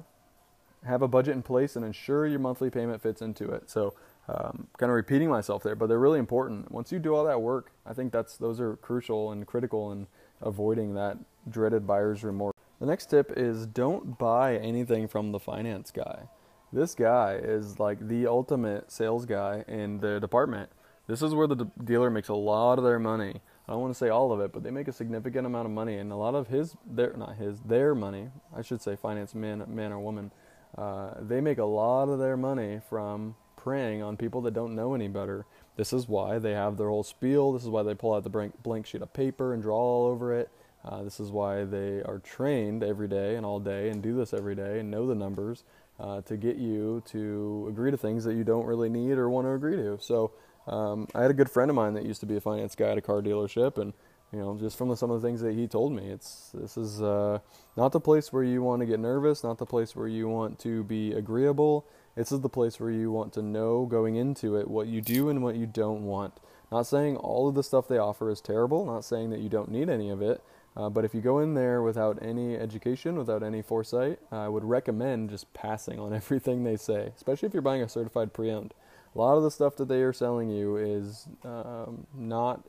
Have 0.86 1.02
a 1.02 1.08
budget 1.08 1.36
in 1.36 1.42
place 1.42 1.76
and 1.76 1.84
ensure 1.84 2.28
your 2.28 2.40
monthly 2.40 2.70
payment 2.70 3.02
fits 3.02 3.22
into 3.22 3.50
it. 3.50 3.70
So, 3.70 3.96
um, 4.30 4.68
kind 4.78 4.90
of 4.90 4.96
repeating 4.96 5.30
myself 5.30 5.64
there, 5.64 5.76
but 5.76 5.88
they're 5.88 6.00
really 6.00 6.20
important. 6.20 6.72
Once 6.72 6.92
you 6.92 7.00
do 7.00 7.16
all 7.16 7.26
that 7.26 7.42
work, 7.42 7.72
I 7.86 7.94
think 7.94 8.14
that's 8.14 8.38
those 8.38 8.60
are 8.60 8.76
crucial 8.78 9.32
and 9.32 9.48
critical 9.48 9.92
in 9.92 10.08
avoiding 10.42 10.94
that 10.94 11.18
dreaded 11.50 11.88
buyer's 11.88 12.24
remorse. 12.24 12.54
The 12.80 12.86
next 12.86 13.08
tip 13.10 13.34
is 13.36 13.66
don't 13.66 14.20
buy 14.20 14.58
anything 14.58 15.08
from 15.08 15.32
the 15.32 15.40
finance 15.40 15.92
guy. 15.92 16.28
This 16.72 16.94
guy 16.94 17.36
is 17.36 17.80
like 17.80 18.08
the 18.08 18.28
ultimate 18.28 18.92
sales 18.92 19.26
guy 19.26 19.64
in 19.68 20.00
the 20.00 20.20
department. 20.20 20.70
This 21.08 21.22
is 21.22 21.34
where 21.34 21.48
the 21.48 21.56
de- 21.56 21.72
dealer 21.84 22.10
makes 22.10 22.28
a 22.28 22.34
lot 22.34 22.78
of 22.78 22.84
their 22.84 23.00
money. 23.00 23.42
I 23.68 23.72
don't 23.72 23.82
want 23.82 23.94
to 23.94 23.98
say 23.98 24.10
all 24.10 24.32
of 24.32 24.40
it, 24.42 24.52
but 24.54 24.64
they 24.64 24.72
make 24.72 24.88
a 24.88 24.94
significant 24.94 25.46
amount 25.46 25.66
of 25.66 25.72
money, 25.72 25.98
and 25.98 26.12
a 26.12 26.16
lot 26.16 26.36
of 26.36 26.48
his, 26.48 26.76
their 26.86 27.14
not 27.14 27.38
his, 27.38 27.60
their 27.62 27.96
money. 27.96 28.30
I 28.56 28.62
should 28.62 28.82
say, 28.82 28.96
finance 28.96 29.34
man, 29.34 29.64
man 29.68 29.92
or 29.92 30.00
woman. 30.00 30.32
Uh, 30.78 31.12
they 31.22 31.42
make 31.42 31.58
a 31.58 31.66
lot 31.66 32.10
of 32.10 32.20
their 32.20 32.38
money 32.38 32.82
from 32.90 33.36
preying 33.56 34.02
on 34.02 34.18
people 34.18 34.42
that 34.42 34.54
don't 34.54 34.76
know 34.76 34.94
any 34.94 35.08
better. 35.08 35.46
This 35.76 35.94
is 35.94 36.08
why 36.08 36.40
they 36.40 36.52
have 36.52 36.78
their 36.78 36.90
whole 36.90 37.04
spiel. 37.04 37.54
This 37.54 37.64
is 37.64 37.70
why 37.70 37.84
they 37.84 37.96
pull 37.96 38.14
out 38.14 38.24
the 38.24 38.30
blank, 38.30 38.62
blank 38.64 38.86
sheet 38.86 39.02
of 39.02 39.14
paper 39.14 39.54
and 39.54 39.62
draw 39.62 39.78
all 39.78 40.08
over 40.08 40.34
it. 40.34 40.50
Uh, 40.86 41.04
this 41.04 41.20
is 41.20 41.32
why 41.32 41.64
they 41.66 42.02
are 42.04 42.20
trained 42.20 42.84
every 42.84 43.08
day 43.08 43.36
and 43.36 43.46
all 43.46 43.60
day 43.60 43.90
and 43.90 44.02
do 44.02 44.16
this 44.16 44.34
every 44.34 44.56
day 44.56 44.80
and 44.80 44.90
know 44.90 45.06
the 45.06 45.16
numbers 45.16 45.64
uh, 46.00 46.22
to 46.22 46.38
get 46.38 46.56
you 46.56 47.04
to 47.08 47.66
agree 47.70 47.92
to 47.92 47.98
things 47.98 48.24
that 48.24 48.36
you 48.36 48.44
don't 48.44 48.66
really 48.66 48.90
need 48.90 49.18
or 49.18 49.30
want 49.30 49.46
to 49.46 49.52
agree 49.52 49.76
to. 49.76 49.98
So 50.00 50.32
um, 50.68 51.08
I 51.16 51.22
had 51.22 51.32
a 51.32 51.36
good 51.36 51.50
friend 51.50 51.70
of 51.70 51.76
mine 51.76 51.94
that 51.94 52.06
used 52.06 52.20
to 52.22 52.26
be 52.26 52.36
a 52.38 52.42
finance 52.42 52.76
guy 52.76 52.90
at 52.90 52.98
a 52.98 53.02
car 53.02 53.22
dealership, 53.22 53.78
and 53.78 53.94
you 54.34 54.40
know, 54.40 54.58
just 54.60 54.78
from 54.78 54.90
the, 54.90 54.98
some 54.98 55.10
of 55.10 55.22
the 55.22 55.28
things 55.28 55.40
that 55.42 55.54
he 55.54 55.68
told 55.68 55.94
me, 55.94 56.10
it's 56.10 56.52
this 56.54 56.76
is 56.76 57.02
uh, 57.02 57.40
not 57.78 57.94
the 57.94 58.00
place 58.02 58.34
where 58.34 58.44
you 58.44 58.62
want 58.62 58.82
to 58.82 58.86
get 58.86 59.00
nervous, 59.00 59.44
not 59.44 59.58
the 59.58 59.66
place 59.66 59.96
where 59.96 60.08
you 60.08 60.28
want 60.28 60.60
to 60.60 60.84
be 60.84 61.14
agreeable. 61.14 61.86
This 62.16 62.32
is 62.32 62.42
the 62.42 62.50
place 62.50 62.80
where 62.80 62.92
you 62.92 63.12
want 63.12 63.32
to 63.34 63.42
know 63.42 63.86
going 63.86 64.16
into 64.16 64.58
it 64.58 64.68
what 64.68 64.88
you 64.88 65.02
do 65.02 65.30
and 65.30 65.44
what 65.44 65.56
you 65.56 65.66
don't 65.66 66.04
want. 66.04 66.34
Not 66.72 66.86
saying 66.86 67.16
all 67.16 67.48
of 67.48 67.56
the 67.56 67.64
stuff 67.64 67.88
they 67.88 67.98
offer 67.98 68.30
is 68.30 68.42
terrible, 68.42 68.86
not 68.86 69.06
saying 69.06 69.30
that 69.30 69.40
you 69.40 69.48
don't 69.48 69.72
need 69.72 69.90
any 69.90 70.10
of 70.10 70.22
it, 70.22 70.44
uh, 70.76 70.90
but 70.90 71.06
if 71.06 71.16
you 71.16 71.22
go 71.22 71.40
in 71.40 71.54
there 71.54 71.82
without 71.82 72.20
any 72.22 72.58
education, 72.58 73.16
without 73.16 73.44
any 73.44 73.62
foresight, 73.62 74.20
I 74.32 74.50
would 74.50 74.66
recommend 74.66 75.30
just 75.30 75.54
passing 75.54 76.00
on 76.00 76.14
everything 76.22 76.64
they 76.64 76.76
say, 76.76 77.14
especially 77.16 77.48
if 77.48 77.54
you're 77.54 77.62
buying 77.62 77.82
a 77.82 77.88
certified 77.88 78.34
pre 78.34 78.52
owned 78.52 78.74
a 79.18 79.20
lot 79.20 79.38
of 79.38 79.44
the 79.44 79.50
stuff 79.50 79.76
that 79.78 79.88
they 79.88 80.04
are 80.04 80.14
selling 80.14 80.50
you 80.52 80.78
is 80.78 81.28
um, 81.44 82.06
not 82.16 82.64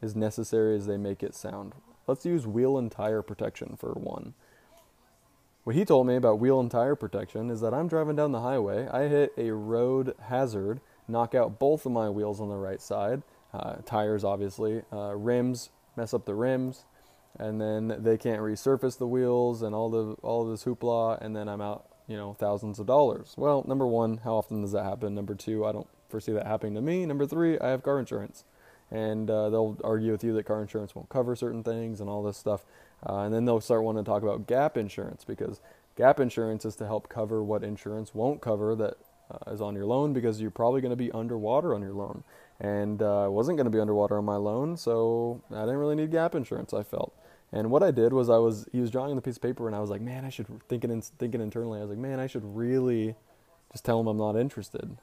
as 0.00 0.16
necessary 0.16 0.74
as 0.74 0.86
they 0.86 0.96
make 0.96 1.22
it 1.22 1.34
sound. 1.34 1.74
Let's 2.06 2.24
use 2.24 2.46
wheel 2.46 2.78
and 2.78 2.90
tire 2.90 3.20
protection 3.20 3.76
for 3.76 3.92
one. 3.92 4.32
What 5.64 5.76
he 5.76 5.84
told 5.84 6.06
me 6.06 6.16
about 6.16 6.40
wheel 6.40 6.58
and 6.60 6.70
tire 6.70 6.96
protection 6.96 7.50
is 7.50 7.60
that 7.60 7.74
I'm 7.74 7.88
driving 7.88 8.16
down 8.16 8.32
the 8.32 8.40
highway, 8.40 8.88
I 8.88 9.06
hit 9.08 9.32
a 9.36 9.50
road 9.52 10.14
hazard, 10.28 10.80
knock 11.06 11.34
out 11.34 11.58
both 11.58 11.84
of 11.84 11.92
my 11.92 12.08
wheels 12.08 12.40
on 12.40 12.48
the 12.48 12.56
right 12.56 12.80
side, 12.80 13.22
uh, 13.52 13.74
tires 13.84 14.24
obviously, 14.24 14.82
uh, 14.92 15.14
rims, 15.14 15.68
mess 15.94 16.14
up 16.14 16.24
the 16.24 16.34
rims, 16.34 16.86
and 17.38 17.60
then 17.60 17.96
they 17.98 18.16
can't 18.16 18.40
resurface 18.40 18.96
the 18.96 19.06
wheels 19.06 19.60
and 19.62 19.74
all 19.74 19.90
the 19.90 20.16
all 20.22 20.44
this 20.50 20.64
hoopla, 20.64 21.20
and 21.20 21.36
then 21.36 21.48
I'm 21.48 21.60
out 21.60 21.86
you 22.06 22.16
know, 22.16 22.34
thousands 22.34 22.78
of 22.78 22.86
dollars. 22.86 23.34
Well, 23.36 23.64
number 23.66 23.86
one, 23.86 24.18
how 24.18 24.34
often 24.34 24.62
does 24.62 24.72
that 24.72 24.84
happen? 24.84 25.14
Number 25.14 25.34
two, 25.34 25.64
I 25.64 25.72
don't 25.72 25.88
foresee 26.08 26.32
that 26.32 26.46
happening 26.46 26.74
to 26.74 26.80
me. 26.80 27.06
Number 27.06 27.26
three, 27.26 27.58
I 27.58 27.68
have 27.68 27.82
car 27.82 27.98
insurance. 27.98 28.44
And 28.90 29.30
uh, 29.30 29.48
they'll 29.48 29.78
argue 29.82 30.12
with 30.12 30.22
you 30.22 30.34
that 30.34 30.44
car 30.44 30.60
insurance 30.60 30.94
won't 30.94 31.08
cover 31.08 31.34
certain 31.34 31.62
things 31.62 32.00
and 32.00 32.10
all 32.10 32.22
this 32.22 32.36
stuff. 32.36 32.66
Uh, 33.08 33.20
and 33.20 33.34
then 33.34 33.46
they'll 33.46 33.60
start 33.60 33.82
wanting 33.82 34.04
to 34.04 34.10
talk 34.10 34.22
about 34.22 34.46
gap 34.46 34.76
insurance 34.76 35.24
because 35.24 35.60
gap 35.96 36.20
insurance 36.20 36.64
is 36.66 36.76
to 36.76 36.86
help 36.86 37.08
cover 37.08 37.42
what 37.42 37.64
insurance 37.64 38.14
won't 38.14 38.42
cover 38.42 38.74
that 38.76 38.98
uh, 39.30 39.50
is 39.50 39.62
on 39.62 39.74
your 39.74 39.86
loan 39.86 40.12
because 40.12 40.40
you're 40.40 40.50
probably 40.50 40.82
going 40.82 40.90
to 40.90 40.96
be 40.96 41.10
underwater 41.12 41.74
on 41.74 41.80
your 41.80 41.94
loan. 41.94 42.22
And 42.60 43.00
uh, 43.00 43.24
I 43.24 43.28
wasn't 43.28 43.56
going 43.56 43.64
to 43.64 43.70
be 43.70 43.80
underwater 43.80 44.18
on 44.18 44.24
my 44.24 44.36
loan, 44.36 44.76
so 44.76 45.42
I 45.50 45.60
didn't 45.60 45.78
really 45.78 45.96
need 45.96 46.10
gap 46.10 46.34
insurance, 46.34 46.74
I 46.74 46.82
felt. 46.82 47.14
And 47.52 47.70
what 47.70 47.82
I 47.82 47.90
did 47.90 48.12
was 48.12 48.30
I 48.30 48.38
was 48.38 48.66
he 48.72 48.80
was 48.80 48.90
drawing 48.90 49.10
on 49.10 49.16
the 49.16 49.22
piece 49.22 49.36
of 49.36 49.42
paper 49.42 49.66
and 49.66 49.76
I 49.76 49.80
was 49.80 49.90
like, 49.90 50.00
man, 50.00 50.24
I 50.24 50.30
should 50.30 50.46
thinking 50.68 50.90
in, 50.90 51.02
thinking 51.02 51.40
internally. 51.40 51.78
I 51.78 51.82
was 51.82 51.90
like, 51.90 51.98
man, 51.98 52.18
I 52.18 52.26
should 52.26 52.44
really 52.44 53.14
just 53.72 53.84
tell 53.84 54.00
him 54.00 54.06
I'm 54.06 54.16
not 54.16 54.36
interested. 54.36 54.96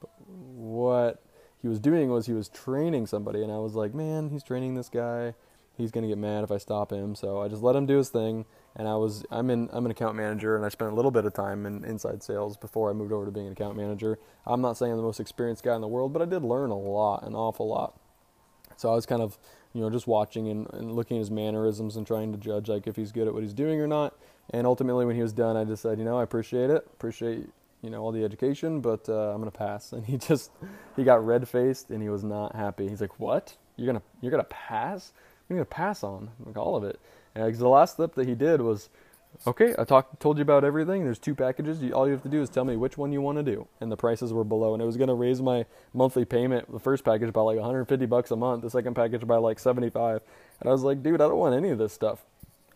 But 0.00 0.10
what 0.26 1.22
he 1.60 1.68
was 1.68 1.80
doing 1.80 2.10
was 2.10 2.26
he 2.26 2.32
was 2.32 2.48
training 2.48 3.06
somebody, 3.06 3.42
and 3.42 3.50
I 3.50 3.58
was 3.58 3.74
like, 3.74 3.94
man, 3.94 4.30
he's 4.30 4.44
training 4.44 4.74
this 4.74 4.88
guy. 4.88 5.34
He's 5.76 5.90
gonna 5.90 6.06
get 6.06 6.16
mad 6.16 6.44
if 6.44 6.50
I 6.50 6.58
stop 6.58 6.92
him. 6.92 7.14
So 7.14 7.40
I 7.42 7.48
just 7.48 7.62
let 7.62 7.74
him 7.74 7.86
do 7.86 7.98
his 7.98 8.08
thing. 8.08 8.44
And 8.76 8.86
I 8.86 8.94
was 8.94 9.24
I'm 9.30 9.50
in 9.50 9.68
I'm 9.72 9.84
an 9.84 9.90
account 9.90 10.16
manager, 10.16 10.54
and 10.54 10.64
I 10.64 10.68
spent 10.68 10.92
a 10.92 10.94
little 10.94 11.10
bit 11.10 11.24
of 11.24 11.34
time 11.34 11.66
in 11.66 11.84
inside 11.84 12.22
sales 12.22 12.56
before 12.56 12.88
I 12.88 12.92
moved 12.92 13.12
over 13.12 13.24
to 13.24 13.32
being 13.32 13.46
an 13.46 13.52
account 13.52 13.76
manager. 13.76 14.18
I'm 14.46 14.60
not 14.60 14.76
saying 14.76 14.92
I'm 14.92 14.98
the 14.98 15.04
most 15.04 15.18
experienced 15.18 15.64
guy 15.64 15.74
in 15.74 15.80
the 15.80 15.88
world, 15.88 16.12
but 16.12 16.22
I 16.22 16.26
did 16.26 16.44
learn 16.44 16.70
a 16.70 16.78
lot, 16.78 17.26
an 17.26 17.34
awful 17.34 17.68
lot. 17.68 17.98
So 18.76 18.92
I 18.92 18.94
was 18.94 19.06
kind 19.06 19.22
of 19.22 19.38
you 19.76 19.82
know, 19.82 19.90
just 19.90 20.06
watching 20.06 20.48
and, 20.48 20.66
and 20.72 20.96
looking 20.96 21.18
at 21.18 21.20
his 21.20 21.30
mannerisms 21.30 21.96
and 21.96 22.06
trying 22.06 22.32
to 22.32 22.38
judge 22.38 22.70
like 22.70 22.86
if 22.86 22.96
he's 22.96 23.12
good 23.12 23.28
at 23.28 23.34
what 23.34 23.42
he's 23.42 23.52
doing 23.52 23.78
or 23.78 23.86
not. 23.86 24.16
And 24.50 24.66
ultimately, 24.66 25.04
when 25.04 25.16
he 25.16 25.22
was 25.22 25.34
done, 25.34 25.54
I 25.54 25.64
just 25.64 25.82
said, 25.82 25.98
you 25.98 26.04
know, 26.04 26.18
I 26.18 26.22
appreciate 26.22 26.70
it, 26.70 26.86
appreciate 26.94 27.46
you 27.82 27.90
know 27.90 28.02
all 28.02 28.10
the 28.10 28.24
education, 28.24 28.80
but 28.80 29.06
uh, 29.08 29.32
I'm 29.34 29.38
gonna 29.38 29.50
pass. 29.50 29.92
And 29.96 30.06
he 30.06 30.16
just 30.16 30.50
he 30.96 31.04
got 31.04 31.24
red 31.24 31.46
faced 31.46 31.90
and 31.90 32.02
he 32.02 32.08
was 32.08 32.24
not 32.24 32.56
happy. 32.56 32.88
He's 32.88 33.02
like, 33.02 33.20
what? 33.20 33.54
You're 33.76 33.86
gonna 33.86 34.02
you're 34.22 34.30
gonna 34.30 34.44
pass? 34.44 35.12
You're 35.48 35.58
gonna 35.58 35.66
pass 35.66 36.02
on 36.02 36.30
like 36.44 36.56
all 36.56 36.74
of 36.76 36.84
it? 36.84 36.98
Because 37.34 37.58
the 37.58 37.68
last 37.68 37.96
slip 37.96 38.14
that 38.14 38.26
he 38.26 38.34
did 38.34 38.62
was 38.62 38.88
okay, 39.46 39.74
I 39.78 39.84
talked 39.84 40.20
told 40.20 40.38
you 40.38 40.42
about 40.42 40.64
everything. 40.64 41.04
There's 41.04 41.18
two 41.18 41.34
packages. 41.34 41.82
You, 41.82 41.92
all 41.92 42.06
you 42.06 42.12
have 42.12 42.22
to 42.22 42.28
do 42.28 42.42
is 42.42 42.50
tell 42.50 42.64
me 42.64 42.76
which 42.76 42.96
one 42.96 43.12
you 43.12 43.20
want 43.20 43.38
to 43.38 43.42
do, 43.42 43.66
and 43.80 43.90
the 43.90 43.96
prices 43.96 44.32
were 44.32 44.44
below. 44.44 44.74
And 44.74 44.82
it 44.82 44.86
was 44.86 44.96
going 44.96 45.08
to 45.08 45.14
raise 45.14 45.42
my 45.42 45.66
monthly 45.92 46.24
payment, 46.24 46.70
the 46.72 46.78
first 46.78 47.04
package 47.04 47.32
by 47.32 47.42
like 47.42 47.56
150 47.56 48.06
bucks 48.06 48.30
a 48.30 48.36
month, 48.36 48.62
the 48.62 48.70
second 48.70 48.94
package 48.94 49.26
by 49.26 49.36
like 49.36 49.58
75. 49.58 50.20
And 50.60 50.68
I 50.68 50.72
was 50.72 50.82
like, 50.82 51.02
dude, 51.02 51.20
I 51.20 51.28
don't 51.28 51.38
want 51.38 51.54
any 51.54 51.70
of 51.70 51.78
this 51.78 51.92
stuff. 51.92 52.24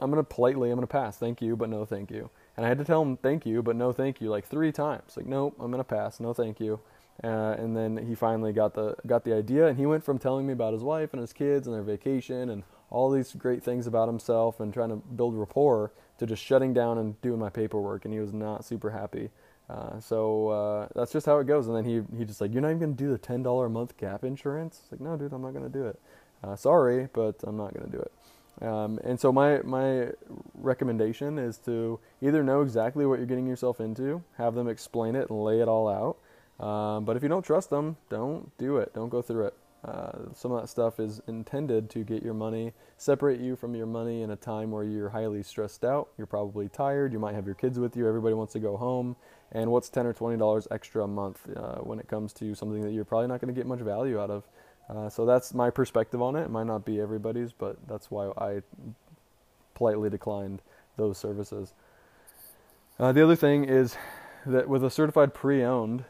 I'm 0.00 0.10
gonna 0.10 0.24
politely, 0.24 0.70
I'm 0.70 0.76
gonna 0.76 0.86
pass. 0.86 1.18
Thank 1.18 1.42
you, 1.42 1.56
but 1.56 1.68
no, 1.68 1.84
thank 1.84 2.10
you. 2.10 2.30
And 2.56 2.64
I 2.64 2.68
had 2.68 2.78
to 2.78 2.84
tell 2.84 3.02
him 3.02 3.18
thank 3.18 3.44
you, 3.44 3.62
but 3.62 3.76
no, 3.76 3.92
thank 3.92 4.20
you, 4.20 4.30
like 4.30 4.46
three 4.46 4.72
times. 4.72 5.16
Like, 5.16 5.26
nope, 5.26 5.56
I'm 5.60 5.70
gonna 5.70 5.84
pass. 5.84 6.20
No, 6.20 6.32
thank 6.32 6.58
you. 6.58 6.80
Uh, 7.22 7.54
and 7.58 7.76
then 7.76 7.98
he 7.98 8.14
finally 8.14 8.52
got 8.52 8.72
the 8.72 8.96
got 9.06 9.24
the 9.24 9.34
idea, 9.34 9.66
and 9.66 9.78
he 9.78 9.84
went 9.84 10.02
from 10.02 10.18
telling 10.18 10.46
me 10.46 10.54
about 10.54 10.72
his 10.72 10.82
wife 10.82 11.12
and 11.12 11.20
his 11.20 11.34
kids 11.34 11.66
and 11.66 11.76
their 11.76 11.82
vacation 11.82 12.48
and 12.48 12.62
all 12.88 13.10
these 13.10 13.34
great 13.34 13.62
things 13.62 13.86
about 13.86 14.08
himself 14.08 14.58
and 14.58 14.72
trying 14.72 14.88
to 14.88 14.96
build 14.96 15.36
rapport 15.36 15.92
to 16.20 16.26
just 16.26 16.44
shutting 16.44 16.74
down 16.74 16.98
and 16.98 17.20
doing 17.22 17.40
my 17.40 17.48
paperwork, 17.48 18.04
and 18.04 18.12
he 18.12 18.20
was 18.20 18.32
not 18.32 18.62
super 18.64 18.90
happy. 18.90 19.30
Uh, 19.70 19.98
so 19.98 20.48
uh, 20.48 20.88
that's 20.94 21.12
just 21.12 21.24
how 21.24 21.38
it 21.38 21.46
goes. 21.46 21.66
And 21.66 21.74
then 21.74 21.84
he 21.84 22.02
he 22.16 22.24
just 22.26 22.40
like, 22.40 22.52
you're 22.52 22.60
not 22.60 22.68
even 22.68 22.80
gonna 22.80 22.92
do 22.92 23.10
the 23.10 23.18
ten 23.18 23.42
dollar 23.42 23.66
a 23.66 23.70
month 23.70 23.96
gap 23.96 24.22
insurance? 24.22 24.80
It's 24.82 24.92
like, 24.92 25.00
no, 25.00 25.16
dude, 25.16 25.32
I'm 25.32 25.40
not 25.40 25.54
gonna 25.54 25.70
do 25.70 25.86
it. 25.86 25.98
Uh, 26.44 26.56
sorry, 26.56 27.08
but 27.14 27.36
I'm 27.44 27.56
not 27.56 27.72
gonna 27.72 27.90
do 27.90 27.98
it. 27.98 28.12
Um, 28.62 29.00
and 29.02 29.18
so 29.18 29.32
my 29.32 29.62
my 29.62 30.08
recommendation 30.54 31.38
is 31.38 31.56
to 31.58 31.98
either 32.20 32.42
know 32.42 32.60
exactly 32.60 33.06
what 33.06 33.18
you're 33.18 33.26
getting 33.26 33.46
yourself 33.46 33.80
into, 33.80 34.22
have 34.36 34.54
them 34.54 34.68
explain 34.68 35.16
it 35.16 35.30
and 35.30 35.42
lay 35.42 35.60
it 35.60 35.68
all 35.68 35.88
out, 35.88 36.66
um, 36.66 37.06
but 37.06 37.16
if 37.16 37.22
you 37.22 37.30
don't 37.30 37.44
trust 37.44 37.70
them, 37.70 37.96
don't 38.10 38.56
do 38.58 38.76
it. 38.76 38.92
Don't 38.92 39.08
go 39.08 39.22
through 39.22 39.46
it. 39.46 39.54
Uh, 39.84 40.32
some 40.34 40.52
of 40.52 40.60
that 40.60 40.68
stuff 40.68 41.00
is 41.00 41.22
intended 41.26 41.88
to 41.88 42.04
get 42.04 42.22
your 42.22 42.34
money, 42.34 42.72
separate 42.98 43.40
you 43.40 43.56
from 43.56 43.74
your 43.74 43.86
money 43.86 44.20
in 44.22 44.30
a 44.30 44.36
time 44.36 44.70
where 44.70 44.84
you're 44.84 45.08
highly 45.08 45.42
stressed 45.42 45.84
out. 45.84 46.08
You're 46.18 46.26
probably 46.26 46.68
tired. 46.68 47.12
You 47.12 47.18
might 47.18 47.34
have 47.34 47.46
your 47.46 47.54
kids 47.54 47.78
with 47.78 47.96
you. 47.96 48.06
Everybody 48.06 48.34
wants 48.34 48.52
to 48.52 48.58
go 48.58 48.76
home. 48.76 49.16
And 49.52 49.70
what's 49.70 49.88
ten 49.88 50.06
or 50.06 50.12
twenty 50.12 50.36
dollars 50.36 50.68
extra 50.70 51.04
a 51.04 51.08
month 51.08 51.40
uh, 51.56 51.76
when 51.76 51.98
it 51.98 52.08
comes 52.08 52.32
to 52.34 52.54
something 52.54 52.82
that 52.82 52.92
you're 52.92 53.06
probably 53.06 53.28
not 53.28 53.40
going 53.40 53.52
to 53.52 53.58
get 53.58 53.66
much 53.66 53.80
value 53.80 54.20
out 54.20 54.30
of? 54.30 54.44
Uh, 54.88 55.08
so 55.08 55.24
that's 55.24 55.54
my 55.54 55.70
perspective 55.70 56.20
on 56.20 56.36
it. 56.36 56.42
It 56.42 56.50
might 56.50 56.66
not 56.66 56.84
be 56.84 57.00
everybody's, 57.00 57.52
but 57.52 57.76
that's 57.88 58.10
why 58.10 58.30
I 58.36 58.62
politely 59.74 60.10
declined 60.10 60.60
those 60.96 61.16
services. 61.16 61.72
Uh, 62.98 63.12
the 63.12 63.24
other 63.24 63.36
thing 63.36 63.64
is 63.64 63.96
that 64.44 64.68
with 64.68 64.84
a 64.84 64.90
certified 64.90 65.32
pre-owned, 65.32 66.04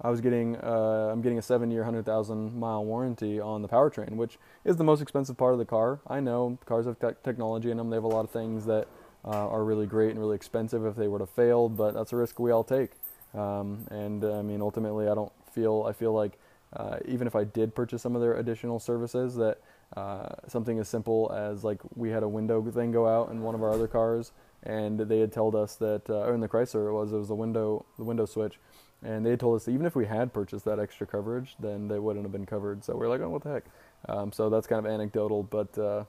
I 0.00 0.10
was 0.10 0.20
getting 0.20 0.56
uh, 0.56 1.10
I'm 1.12 1.22
getting 1.22 1.38
a 1.38 1.42
seven 1.42 1.70
year, 1.70 1.84
hundred 1.84 2.04
thousand 2.04 2.58
mile 2.58 2.84
warranty 2.84 3.40
on 3.40 3.62
the 3.62 3.68
powertrain, 3.68 4.16
which 4.16 4.38
is 4.64 4.76
the 4.76 4.84
most 4.84 5.00
expensive 5.00 5.36
part 5.36 5.52
of 5.54 5.58
the 5.58 5.64
car. 5.64 6.00
I 6.06 6.20
know 6.20 6.58
cars 6.66 6.86
have 6.86 6.98
te- 6.98 7.18
technology 7.24 7.70
in 7.70 7.78
them; 7.78 7.88
they 7.88 7.96
have 7.96 8.04
a 8.04 8.08
lot 8.08 8.24
of 8.24 8.30
things 8.30 8.66
that 8.66 8.88
uh, 9.24 9.48
are 9.48 9.64
really 9.64 9.86
great 9.86 10.10
and 10.10 10.18
really 10.18 10.36
expensive 10.36 10.84
if 10.84 10.96
they 10.96 11.08
were 11.08 11.18
to 11.18 11.26
fail, 11.26 11.68
but 11.68 11.94
that's 11.94 12.12
a 12.12 12.16
risk 12.16 12.38
we 12.38 12.50
all 12.50 12.64
take. 12.64 12.90
Um, 13.34 13.86
and 13.90 14.24
I 14.24 14.42
mean, 14.42 14.60
ultimately, 14.60 15.08
I 15.08 15.14
don't 15.14 15.32
feel 15.52 15.86
I 15.88 15.92
feel 15.92 16.12
like 16.12 16.38
uh, 16.74 16.98
even 17.06 17.26
if 17.26 17.34
I 17.34 17.44
did 17.44 17.74
purchase 17.74 18.02
some 18.02 18.14
of 18.14 18.20
their 18.20 18.34
additional 18.34 18.78
services, 18.78 19.34
that 19.36 19.60
uh, 19.96 20.28
something 20.46 20.78
as 20.78 20.88
simple 20.88 21.32
as 21.34 21.64
like 21.64 21.80
we 21.94 22.10
had 22.10 22.22
a 22.22 22.28
window 22.28 22.62
thing 22.70 22.92
go 22.92 23.06
out 23.06 23.30
in 23.30 23.40
one 23.40 23.54
of 23.54 23.62
our 23.62 23.72
other 23.72 23.88
cars, 23.88 24.32
and 24.62 25.00
they 25.00 25.20
had 25.20 25.32
told 25.32 25.54
us 25.54 25.76
that, 25.76 26.02
uh, 26.10 26.18
or 26.18 26.34
in 26.34 26.40
the 26.40 26.48
Chrysler 26.48 26.88
it 26.88 26.92
was, 26.92 27.12
it 27.12 27.16
was 27.16 27.28
the 27.28 27.34
window 27.34 27.86
the 27.96 28.04
window 28.04 28.26
switch 28.26 28.58
and 29.06 29.24
they 29.24 29.36
told 29.36 29.54
us 29.54 29.64
that 29.64 29.70
even 29.70 29.86
if 29.86 29.94
we 29.94 30.04
had 30.04 30.32
purchased 30.32 30.64
that 30.64 30.80
extra 30.80 31.06
coverage, 31.06 31.54
then 31.60 31.86
they 31.86 32.00
wouldn't 32.00 32.24
have 32.24 32.32
been 32.32 32.44
covered. 32.44 32.84
So 32.84 32.96
we're 32.96 33.08
like, 33.08 33.20
oh, 33.20 33.28
what 33.28 33.42
the 33.44 33.50
heck? 33.50 33.64
Um, 34.08 34.32
so 34.32 34.50
that's 34.50 34.66
kind 34.66 34.84
of 34.84 34.92
anecdotal, 34.92 35.44
but 35.44 35.78
uh, 35.78 36.04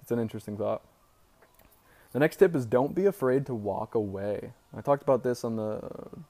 it's 0.00 0.10
an 0.10 0.18
interesting 0.18 0.56
thought. 0.56 0.82
The 2.12 2.18
next 2.18 2.36
tip 2.36 2.56
is 2.56 2.66
don't 2.66 2.92
be 2.92 3.06
afraid 3.06 3.46
to 3.46 3.54
walk 3.54 3.94
away. 3.94 4.52
I 4.76 4.80
talked 4.80 5.02
about 5.04 5.22
this 5.22 5.44
on 5.44 5.54
the 5.54 5.80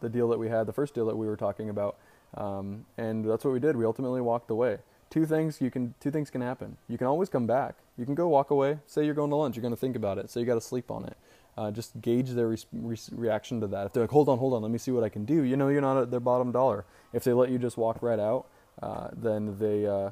the 0.00 0.10
deal 0.10 0.28
that 0.28 0.38
we 0.38 0.50
had, 0.50 0.66
the 0.66 0.74
first 0.74 0.94
deal 0.94 1.06
that 1.06 1.16
we 1.16 1.26
were 1.26 1.38
talking 1.38 1.70
about, 1.70 1.96
um, 2.36 2.84
and 2.98 3.24
that's 3.24 3.46
what 3.46 3.54
we 3.54 3.60
did. 3.60 3.76
We 3.76 3.86
ultimately 3.86 4.20
walked 4.20 4.50
away. 4.50 4.78
Two 5.08 5.24
things 5.24 5.58
you 5.62 5.70
can 5.70 5.94
two 5.98 6.10
things 6.10 6.28
can 6.28 6.42
happen. 6.42 6.76
You 6.86 6.98
can 6.98 7.06
always 7.06 7.30
come 7.30 7.46
back. 7.46 7.76
You 7.96 8.04
can 8.04 8.14
go 8.14 8.28
walk 8.28 8.50
away. 8.50 8.78
Say 8.86 9.06
you're 9.06 9.14
going 9.14 9.30
to 9.30 9.36
lunch. 9.36 9.56
You're 9.56 9.62
going 9.62 9.74
to 9.74 9.80
think 9.80 9.96
about 9.96 10.18
it. 10.18 10.28
So 10.28 10.38
you 10.38 10.44
got 10.44 10.54
to 10.56 10.60
sleep 10.60 10.90
on 10.90 11.06
it 11.06 11.16
uh, 11.60 11.70
just 11.70 12.00
gauge 12.00 12.30
their 12.30 12.48
re- 12.48 12.56
re- 12.72 12.96
reaction 13.12 13.60
to 13.60 13.66
that. 13.66 13.84
If 13.84 13.92
they're 13.92 14.04
like, 14.04 14.10
hold 14.10 14.30
on, 14.30 14.38
hold 14.38 14.54
on, 14.54 14.62
let 14.62 14.70
me 14.70 14.78
see 14.78 14.92
what 14.92 15.04
I 15.04 15.10
can 15.10 15.26
do, 15.26 15.42
you 15.42 15.58
know, 15.58 15.68
you're 15.68 15.82
not 15.82 15.98
at 15.98 16.10
their 16.10 16.20
bottom 16.20 16.52
dollar. 16.52 16.86
If 17.12 17.22
they 17.24 17.34
let 17.34 17.50
you 17.50 17.58
just 17.58 17.76
walk 17.76 18.02
right 18.02 18.18
out, 18.18 18.46
uh, 18.82 19.08
then 19.12 19.58
they 19.58 19.86
uh, 19.86 20.10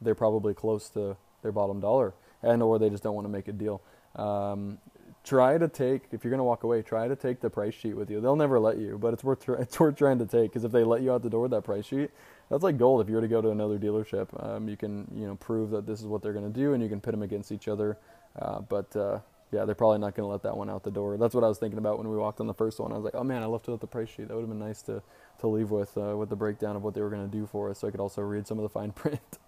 they're 0.00 0.14
probably 0.14 0.54
close 0.54 0.90
to 0.90 1.16
their 1.42 1.50
bottom 1.50 1.80
dollar, 1.80 2.14
and 2.40 2.62
or 2.62 2.78
they 2.78 2.88
just 2.88 3.02
don't 3.02 3.16
want 3.16 3.24
to 3.24 3.30
make 3.30 3.48
a 3.48 3.52
deal. 3.52 3.82
Um, 4.14 4.78
try 5.24 5.58
to 5.58 5.66
take 5.66 6.02
if 6.12 6.22
you're 6.22 6.30
going 6.30 6.38
to 6.38 6.44
walk 6.44 6.62
away, 6.62 6.82
try 6.82 7.08
to 7.08 7.16
take 7.16 7.40
the 7.40 7.50
price 7.50 7.74
sheet 7.74 7.94
with 7.94 8.08
you. 8.08 8.20
They'll 8.20 8.36
never 8.36 8.60
let 8.60 8.78
you, 8.78 8.96
but 8.96 9.12
it's 9.14 9.24
worth 9.24 9.44
tr- 9.44 9.54
it's 9.64 9.80
worth 9.80 9.96
trying 9.96 10.20
to 10.20 10.26
take 10.26 10.52
because 10.52 10.62
if 10.62 10.70
they 10.70 10.84
let 10.84 11.02
you 11.02 11.12
out 11.12 11.24
the 11.24 11.30
door 11.30 11.42
with 11.42 11.50
that 11.50 11.64
price 11.64 11.86
sheet, 11.86 12.10
that's 12.48 12.62
like 12.62 12.78
gold. 12.78 13.00
If 13.00 13.08
you 13.08 13.16
were 13.16 13.22
to 13.22 13.28
go 13.28 13.42
to 13.42 13.50
another 13.50 13.76
dealership, 13.76 14.28
um, 14.46 14.68
you 14.68 14.76
can 14.76 15.10
you 15.16 15.26
know 15.26 15.34
prove 15.34 15.70
that 15.70 15.84
this 15.84 15.98
is 15.98 16.06
what 16.06 16.22
they're 16.22 16.32
going 16.32 16.52
to 16.52 16.60
do, 16.60 16.74
and 16.74 16.82
you 16.82 16.88
can 16.88 17.00
pit 17.00 17.10
them 17.10 17.22
against 17.22 17.50
each 17.50 17.66
other. 17.66 17.98
Uh, 18.40 18.60
but 18.60 18.94
uh, 18.94 19.18
yeah, 19.50 19.64
they're 19.64 19.74
probably 19.74 19.98
not 19.98 20.14
going 20.14 20.26
to 20.26 20.30
let 20.30 20.42
that 20.42 20.56
one 20.56 20.68
out 20.68 20.82
the 20.82 20.90
door. 20.90 21.16
That's 21.16 21.34
what 21.34 21.42
I 21.42 21.48
was 21.48 21.58
thinking 21.58 21.78
about 21.78 21.98
when 21.98 22.08
we 22.08 22.16
walked 22.16 22.40
on 22.40 22.46
the 22.46 22.54
first 22.54 22.78
one. 22.78 22.92
I 22.92 22.96
was 22.96 23.04
like, 23.04 23.14
oh 23.14 23.24
man, 23.24 23.42
I 23.42 23.46
left 23.46 23.68
it 23.68 23.72
at 23.72 23.80
the 23.80 23.86
price 23.86 24.08
sheet. 24.08 24.28
That 24.28 24.34
would 24.34 24.42
have 24.42 24.48
been 24.48 24.58
nice 24.58 24.82
to, 24.82 25.02
to 25.40 25.46
leave 25.46 25.70
with 25.70 25.96
uh, 25.96 26.16
with 26.16 26.28
the 26.28 26.36
breakdown 26.36 26.76
of 26.76 26.82
what 26.82 26.94
they 26.94 27.00
were 27.00 27.10
going 27.10 27.28
to 27.28 27.36
do 27.36 27.46
for 27.46 27.70
us, 27.70 27.78
so 27.78 27.88
I 27.88 27.90
could 27.90 28.00
also 28.00 28.22
read 28.22 28.46
some 28.46 28.58
of 28.58 28.62
the 28.62 28.68
fine 28.68 28.92
print. 28.92 29.38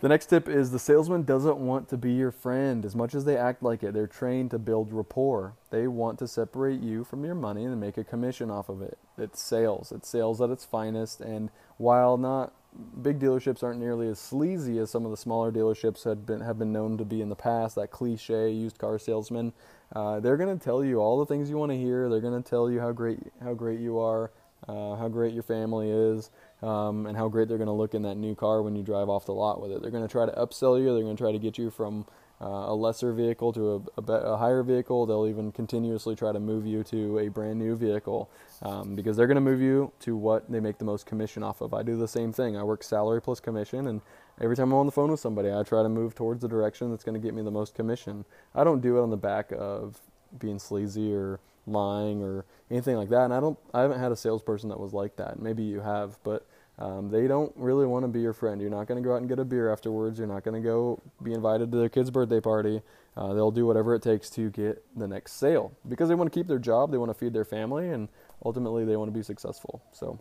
the 0.00 0.08
next 0.08 0.26
tip 0.26 0.48
is 0.48 0.70
the 0.70 0.78
salesman 0.78 1.22
doesn't 1.22 1.58
want 1.58 1.88
to 1.90 1.98
be 1.98 2.12
your 2.12 2.30
friend 2.30 2.84
as 2.84 2.96
much 2.96 3.14
as 3.14 3.26
they 3.26 3.36
act 3.36 3.62
like 3.62 3.82
it. 3.82 3.92
They're 3.92 4.06
trained 4.06 4.50
to 4.52 4.58
build 4.58 4.92
rapport. 4.92 5.54
They 5.70 5.86
want 5.86 6.18
to 6.20 6.28
separate 6.28 6.80
you 6.80 7.04
from 7.04 7.24
your 7.24 7.34
money 7.34 7.64
and 7.64 7.78
make 7.78 7.98
a 7.98 8.04
commission 8.04 8.50
off 8.50 8.68
of 8.70 8.80
it. 8.80 8.98
It's 9.18 9.40
sales. 9.40 9.92
It's 9.92 10.08
sales 10.08 10.40
at 10.40 10.50
its 10.50 10.64
finest. 10.64 11.20
And 11.20 11.50
while 11.76 12.16
not 12.16 12.54
big 13.02 13.18
dealerships 13.18 13.62
aren't 13.62 13.80
nearly 13.80 14.08
as 14.08 14.18
sleazy 14.18 14.78
as 14.78 14.90
some 14.90 15.04
of 15.04 15.10
the 15.10 15.16
smaller 15.16 15.52
dealerships 15.52 16.04
had 16.04 16.24
been 16.24 16.40
have 16.40 16.58
been 16.58 16.72
known 16.72 16.96
to 16.98 17.04
be 17.04 17.20
in 17.20 17.28
the 17.28 17.36
past. 17.36 17.74
That 17.76 17.90
cliche 17.90 18.50
used 18.50 18.78
car 18.78 18.98
salesman. 18.98 19.52
Uh, 19.94 20.20
they're 20.20 20.36
going 20.36 20.56
to 20.56 20.62
tell 20.62 20.84
you 20.84 20.98
all 20.98 21.18
the 21.18 21.26
things 21.26 21.50
you 21.50 21.58
want 21.58 21.72
to 21.72 21.78
hear. 21.78 22.08
They're 22.08 22.20
going 22.20 22.40
to 22.42 22.48
tell 22.48 22.70
you 22.70 22.80
how 22.80 22.92
great 22.92 23.18
how 23.42 23.54
great 23.54 23.80
you 23.80 23.98
are, 23.98 24.32
uh, 24.68 24.96
how 24.96 25.08
great 25.08 25.34
your 25.34 25.42
family 25.42 25.90
is, 25.90 26.30
um, 26.62 27.06
and 27.06 27.16
how 27.16 27.28
great 27.28 27.48
they're 27.48 27.58
going 27.58 27.66
to 27.66 27.72
look 27.72 27.94
in 27.94 28.02
that 28.02 28.16
new 28.16 28.34
car 28.34 28.62
when 28.62 28.74
you 28.74 28.82
drive 28.82 29.08
off 29.08 29.26
the 29.26 29.34
lot 29.34 29.60
with 29.60 29.72
it. 29.72 29.82
They're 29.82 29.90
going 29.90 30.06
to 30.06 30.12
try 30.12 30.26
to 30.26 30.32
upsell 30.32 30.78
you. 30.78 30.94
They're 30.94 31.02
going 31.02 31.16
to 31.16 31.22
try 31.22 31.32
to 31.32 31.38
get 31.38 31.58
you 31.58 31.70
from 31.70 32.06
a 32.46 32.74
lesser 32.74 33.12
vehicle 33.12 33.52
to 33.52 33.84
a, 33.96 34.00
a, 34.00 34.12
a, 34.12 34.36
higher 34.36 34.62
vehicle. 34.62 35.06
They'll 35.06 35.26
even 35.26 35.52
continuously 35.52 36.16
try 36.16 36.32
to 36.32 36.40
move 36.40 36.66
you 36.66 36.82
to 36.84 37.18
a 37.18 37.28
brand 37.28 37.58
new 37.58 37.76
vehicle 37.76 38.30
um, 38.62 38.94
because 38.94 39.16
they're 39.16 39.26
going 39.26 39.36
to 39.36 39.40
move 39.40 39.60
you 39.60 39.92
to 40.00 40.16
what 40.16 40.50
they 40.50 40.60
make 40.60 40.78
the 40.78 40.84
most 40.84 41.06
commission 41.06 41.42
off 41.42 41.60
of. 41.60 41.72
I 41.72 41.82
do 41.82 41.96
the 41.96 42.08
same 42.08 42.32
thing. 42.32 42.56
I 42.56 42.62
work 42.62 42.82
salary 42.82 43.22
plus 43.22 43.38
commission, 43.40 43.86
and 43.86 44.00
every 44.40 44.56
time 44.56 44.72
I'm 44.72 44.78
on 44.78 44.86
the 44.86 44.92
phone 44.92 45.10
with 45.10 45.20
somebody, 45.20 45.52
I 45.52 45.62
try 45.62 45.82
to 45.82 45.88
move 45.88 46.14
towards 46.14 46.42
the 46.42 46.48
direction 46.48 46.90
that's 46.90 47.04
going 47.04 47.14
to 47.14 47.24
get 47.24 47.34
me 47.34 47.42
the 47.42 47.50
most 47.50 47.74
commission. 47.74 48.24
I 48.54 48.64
don't 48.64 48.80
do 48.80 48.98
it 48.98 49.02
on 49.02 49.10
the 49.10 49.16
back 49.16 49.52
of 49.56 50.00
being 50.38 50.58
sleazy 50.58 51.14
or 51.14 51.38
lying 51.66 52.22
or 52.22 52.44
anything 52.70 52.96
like 52.96 53.08
that. 53.10 53.24
And 53.24 53.34
I 53.34 53.40
don't, 53.40 53.58
I 53.72 53.82
haven't 53.82 54.00
had 54.00 54.12
a 54.12 54.16
salesperson 54.16 54.68
that 54.70 54.80
was 54.80 54.92
like 54.92 55.16
that. 55.16 55.38
Maybe 55.38 55.62
you 55.62 55.80
have, 55.80 56.18
but 56.24 56.46
um, 56.78 57.10
they 57.10 57.26
don't 57.26 57.52
really 57.56 57.86
want 57.86 58.04
to 58.04 58.08
be 58.08 58.20
your 58.20 58.32
friend. 58.32 58.60
You're 58.60 58.70
not 58.70 58.86
going 58.86 59.02
to 59.02 59.06
go 59.06 59.14
out 59.14 59.18
and 59.18 59.28
get 59.28 59.38
a 59.38 59.44
beer 59.44 59.72
afterwards. 59.72 60.18
You're 60.18 60.28
not 60.28 60.42
going 60.42 60.60
to 60.60 60.66
go 60.66 61.02
be 61.22 61.32
invited 61.32 61.70
to 61.72 61.78
their 61.78 61.88
kid's 61.88 62.10
birthday 62.10 62.40
party. 62.40 62.82
Uh, 63.16 63.34
they'll 63.34 63.50
do 63.50 63.66
whatever 63.66 63.94
it 63.94 64.02
takes 64.02 64.30
to 64.30 64.50
get 64.50 64.82
the 64.96 65.06
next 65.06 65.32
sale 65.32 65.72
because 65.88 66.08
they 66.08 66.14
want 66.14 66.32
to 66.32 66.38
keep 66.38 66.46
their 66.46 66.58
job, 66.58 66.90
they 66.90 66.98
want 66.98 67.10
to 67.10 67.14
feed 67.14 67.34
their 67.34 67.44
family, 67.44 67.90
and 67.90 68.08
ultimately 68.44 68.84
they 68.84 68.96
want 68.96 69.08
to 69.08 69.16
be 69.16 69.22
successful. 69.22 69.82
So 69.92 70.18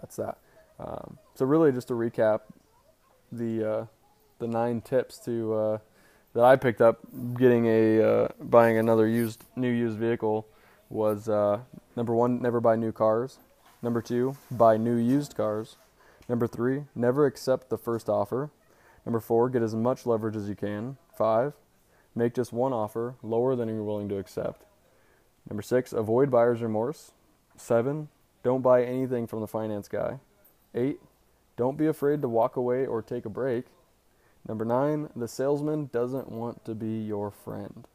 that's 0.00 0.16
that. 0.16 0.38
Um, 0.78 1.18
so 1.34 1.44
really, 1.44 1.72
just 1.72 1.88
to 1.88 1.94
recap, 1.94 2.42
the 3.32 3.70
uh, 3.70 3.86
the 4.38 4.46
nine 4.46 4.80
tips 4.80 5.18
to 5.20 5.54
uh, 5.54 5.78
that 6.34 6.44
I 6.44 6.54
picked 6.54 6.80
up 6.80 7.00
getting 7.36 7.66
a 7.66 8.00
uh, 8.00 8.28
buying 8.40 8.78
another 8.78 9.08
used 9.08 9.44
new 9.56 9.70
used 9.70 9.98
vehicle 9.98 10.46
was 10.88 11.28
uh, 11.28 11.58
number 11.96 12.14
one, 12.14 12.40
never 12.40 12.60
buy 12.60 12.76
new 12.76 12.92
cars. 12.92 13.38
Number 13.82 14.02
two, 14.02 14.36
buy 14.50 14.76
new 14.76 14.96
used 14.96 15.36
cars. 15.36 15.76
Number 16.28 16.46
three, 16.46 16.84
never 16.94 17.26
accept 17.26 17.70
the 17.70 17.78
first 17.78 18.08
offer. 18.08 18.50
Number 19.06 19.20
four, 19.20 19.48
get 19.48 19.62
as 19.62 19.74
much 19.74 20.04
leverage 20.04 20.36
as 20.36 20.48
you 20.48 20.54
can. 20.54 20.96
Five, 21.16 21.54
make 22.14 22.34
just 22.34 22.52
one 22.52 22.72
offer 22.72 23.14
lower 23.22 23.56
than 23.56 23.68
you're 23.68 23.82
willing 23.82 24.08
to 24.10 24.18
accept. 24.18 24.64
Number 25.48 25.62
six, 25.62 25.92
avoid 25.92 26.30
buyer's 26.30 26.60
remorse. 26.60 27.12
Seven, 27.56 28.08
don't 28.42 28.62
buy 28.62 28.84
anything 28.84 29.26
from 29.26 29.40
the 29.40 29.46
finance 29.46 29.88
guy. 29.88 30.18
Eight, 30.74 31.00
don't 31.56 31.78
be 31.78 31.86
afraid 31.86 32.20
to 32.22 32.28
walk 32.28 32.56
away 32.56 32.84
or 32.84 33.00
take 33.00 33.24
a 33.24 33.30
break. 33.30 33.66
Number 34.46 34.64
nine, 34.64 35.08
the 35.16 35.28
salesman 35.28 35.90
doesn't 35.92 36.30
want 36.30 36.64
to 36.64 36.74
be 36.74 37.00
your 37.00 37.30
friend. 37.30 37.86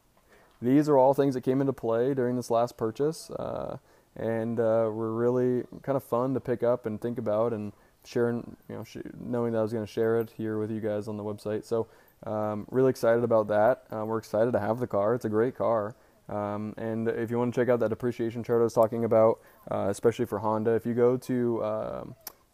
These 0.60 0.88
are 0.88 0.96
all 0.96 1.14
things 1.14 1.34
that 1.34 1.42
came 1.42 1.60
into 1.60 1.72
play 1.72 2.14
during 2.14 2.36
this 2.36 2.50
last 2.50 2.76
purchase. 2.76 3.30
Uh, 3.30 3.78
and 4.16 4.60
uh, 4.60 4.88
were 4.92 5.14
really 5.14 5.64
kind 5.82 5.96
of 5.96 6.04
fun 6.04 6.34
to 6.34 6.40
pick 6.40 6.62
up 6.62 6.86
and 6.86 7.00
think 7.00 7.18
about 7.18 7.52
and 7.52 7.72
sharing, 8.04 8.56
you 8.68 8.76
know, 8.76 8.84
sh- 8.84 8.98
knowing 9.18 9.52
that 9.52 9.58
I 9.58 9.62
was 9.62 9.72
going 9.72 9.86
to 9.86 9.92
share 9.92 10.20
it 10.20 10.30
here 10.36 10.58
with 10.58 10.70
you 10.70 10.80
guys 10.80 11.08
on 11.08 11.16
the 11.16 11.24
website. 11.24 11.64
So 11.64 11.86
Um, 12.24 12.66
really 12.70 12.90
excited 12.90 13.22
about 13.22 13.48
that. 13.48 13.84
Uh, 13.92 14.04
we're 14.06 14.18
excited 14.18 14.52
to 14.52 14.58
have 14.58 14.78
the 14.80 14.86
car. 14.86 15.14
It's 15.14 15.26
a 15.26 15.28
great 15.28 15.54
car. 15.56 15.94
Um, 16.28 16.72
and 16.78 17.06
if 17.08 17.30
you 17.30 17.38
want 17.38 17.54
to 17.54 17.60
check 17.60 17.68
out 17.68 17.80
that 17.80 17.90
depreciation 17.90 18.42
chart 18.42 18.60
I 18.60 18.64
was 18.64 18.72
talking 18.72 19.04
about, 19.04 19.40
uh, 19.70 19.88
especially 19.90 20.24
for 20.24 20.38
Honda, 20.38 20.70
if 20.70 20.86
you 20.86 20.94
go 20.94 21.18
to 21.18 21.62
uh, 21.62 22.04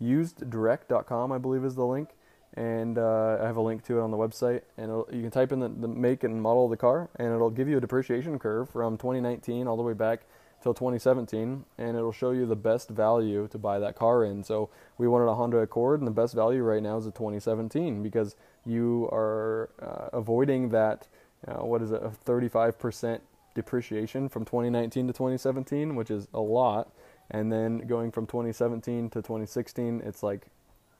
useddirect.com, 0.02 1.30
I 1.30 1.38
believe 1.38 1.64
is 1.64 1.76
the 1.76 1.86
link, 1.86 2.08
and 2.54 2.98
uh, 2.98 3.38
I 3.40 3.46
have 3.46 3.56
a 3.56 3.60
link 3.60 3.84
to 3.84 3.98
it 3.98 4.02
on 4.02 4.10
the 4.10 4.16
website. 4.16 4.62
And 4.76 4.90
you 5.12 5.22
can 5.22 5.30
type 5.30 5.52
in 5.52 5.60
the, 5.60 5.68
the, 5.68 5.86
make 5.86 6.24
and 6.24 6.42
model 6.42 6.64
of 6.64 6.70
the 6.70 6.76
car, 6.76 7.08
and 7.16 7.32
it'll 7.32 7.50
give 7.50 7.68
you 7.68 7.76
a 7.76 7.80
depreciation 7.80 8.40
curve 8.40 8.68
from 8.70 8.98
2019 8.98 9.68
all 9.68 9.76
the 9.76 9.84
way 9.84 9.94
back 9.94 10.22
till 10.62 10.74
2017, 10.74 11.64
and 11.78 11.96
it'll 11.96 12.12
show 12.12 12.30
you 12.30 12.46
the 12.46 12.56
best 12.56 12.90
value 12.90 13.48
to 13.48 13.58
buy 13.58 13.78
that 13.78 13.96
car 13.96 14.24
in. 14.24 14.44
So 14.44 14.68
we 14.98 15.08
wanted 15.08 15.26
a 15.26 15.34
Honda 15.34 15.58
Accord, 15.58 16.00
and 16.00 16.06
the 16.06 16.12
best 16.12 16.34
value 16.34 16.62
right 16.62 16.82
now 16.82 16.98
is 16.98 17.06
a 17.06 17.10
2017 17.10 18.02
because 18.02 18.36
you 18.66 19.08
are 19.10 19.70
uh, 19.80 20.16
avoiding 20.16 20.68
that. 20.70 21.08
Uh, 21.48 21.64
what 21.64 21.80
is 21.80 21.90
it? 21.90 22.02
A 22.02 22.10
35% 22.10 23.20
depreciation 23.54 24.28
from 24.28 24.44
2019 24.44 25.06
to 25.06 25.12
2017, 25.12 25.96
which 25.96 26.10
is 26.10 26.28
a 26.34 26.40
lot. 26.40 26.92
And 27.30 27.50
then 27.50 27.78
going 27.78 28.10
from 28.10 28.26
2017 28.26 29.10
to 29.10 29.22
2016, 29.22 30.02
it's 30.04 30.22
like 30.22 30.46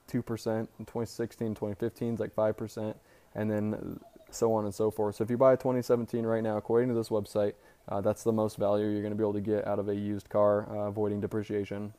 2%. 0.09 0.17
In 0.17 0.85
2016, 0.85 1.49
2015 1.49 2.13
is 2.13 2.19
like 2.19 2.35
5%. 2.35 2.95
And 3.35 3.51
then 3.51 3.99
so 4.31 4.53
on 4.53 4.65
and 4.65 4.73
so 4.73 4.89
forth. 4.89 5.15
So 5.15 5.23
if 5.23 5.29
you 5.29 5.37
buy 5.37 5.53
a 5.53 5.57
2017 5.57 6.25
right 6.25 6.43
now, 6.43 6.57
according 6.57 6.89
to 6.89 6.95
this 6.95 7.09
website, 7.09 7.53
uh, 7.89 8.01
that's 8.01 8.23
the 8.23 8.31
most 8.31 8.57
value 8.57 8.87
you're 8.87 9.01
going 9.01 9.11
to 9.13 9.17
be 9.17 9.23
able 9.23 9.33
to 9.33 9.41
get 9.41 9.67
out 9.67 9.79
of 9.79 9.89
a 9.89 9.95
used 9.95 10.29
car, 10.29 10.67
uh, 10.69 10.87
avoiding 10.87 11.21
depreciation. 11.21 11.93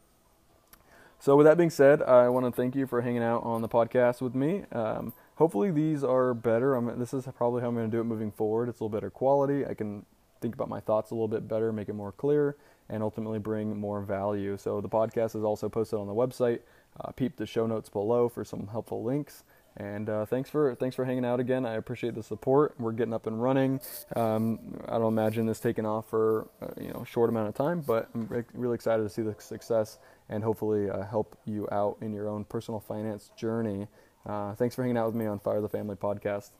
So 1.19 1.37
with 1.37 1.47
that 1.47 1.57
being 1.57 1.71
said, 1.71 2.03
I 2.03 2.29
want 2.31 2.47
to 2.47 2.53
thank 2.53 2.75
you 2.75 2.87
for 2.87 3.01
hanging 3.01 3.23
out 3.23 3.45
on 3.45 3.63
the 3.63 3.69
podcast 3.69 4.21
with 4.21 4.35
me. 4.35 4.65
Um, 4.73 5.13
hopefully 5.37 5.71
these 5.71 6.03
are 6.03 6.35
better. 6.35 6.75
I'm, 6.75 6.99
this 6.99 7.15
is 7.15 7.29
probably 7.37 7.63
how 7.63 7.69
I'm 7.69 7.75
going 7.75 7.89
to 7.89 7.97
do 7.97 8.01
it 8.01 8.05
moving 8.05 8.33
forward. 8.33 8.69
It's 8.69 8.81
a 8.81 8.85
little 8.85 8.97
better 8.97 9.11
quality. 9.11 9.65
I 9.65 9.75
can 9.75 10.05
think 10.41 10.55
about 10.55 10.69
my 10.69 10.81
thoughts 10.81 11.13
a 11.13 11.15
little 11.15 11.29
bit 11.29 11.47
better, 11.47 11.73
make 11.73 11.89
it 11.89 11.95
more 11.95 12.11
clear, 12.11 12.57
and 12.89 13.03
ultimately 13.05 13.39
bring 13.39 13.77
more 13.77 14.01
value. 14.01 14.57
So 14.57 14.81
the 14.81 14.89
podcast 14.89 15.37
is 15.37 15.45
also 15.45 15.69
posted 15.69 16.01
on 16.01 16.09
the 16.09 16.13
website. 16.13 16.61
Uh, 17.01 17.13
peep 17.13 17.37
the 17.37 17.47
show 17.47 17.67
notes 17.67 17.89
below 17.89 18.29
for 18.29 18.45
some 18.45 18.67
helpful 18.67 19.05
links. 19.05 19.45
And 19.77 20.09
uh, 20.09 20.27
thanks 20.27 20.51
for 20.51 20.75
thanks 20.75 20.95
for 20.95 21.05
hanging 21.05 21.25
out 21.25 21.41
again. 21.41 21.65
I 21.65 21.75
appreciate 21.75 22.15
the 22.15 22.23
support. 22.23 22.75
We're 22.79 22.93
getting 22.93 23.15
up 23.15 23.27
and 23.27 23.43
running. 23.43 23.81
Um, 24.15 24.79
I 24.87 24.99
don't 24.99 25.13
imagine 25.13 25.47
this 25.47 25.61
taking 25.61 25.87
off 25.87 26.11
for 26.11 26.49
uh, 26.61 26.69
you 26.81 26.89
know 26.89 27.05
short 27.05 27.31
amount 27.31 27.49
of 27.49 27.55
time, 27.55 27.81
but 27.81 28.09
I'm 28.15 28.27
re- 28.27 28.45
really 28.53 28.75
excited 28.75 29.03
to 29.03 29.09
see 29.09 29.23
the 29.23 29.35
success 29.39 29.99
and 30.29 30.45
hopefully 30.45 30.91
uh, 30.91 31.05
help 31.05 31.39
you 31.47 31.69
out 31.73 31.97
in 32.01 32.13
your 32.13 32.29
own 32.29 32.45
personal 32.45 32.81
finance 32.81 33.31
journey. 33.37 33.89
Uh, 34.27 34.55
thanks 34.55 34.75
for 34.75 34.83
hanging 34.83 34.97
out 34.97 35.07
with 35.07 35.17
me 35.17 35.27
on 35.27 35.39
Fire 35.41 35.61
the 35.61 35.69
Family 35.69 35.97
podcast. 35.97 36.53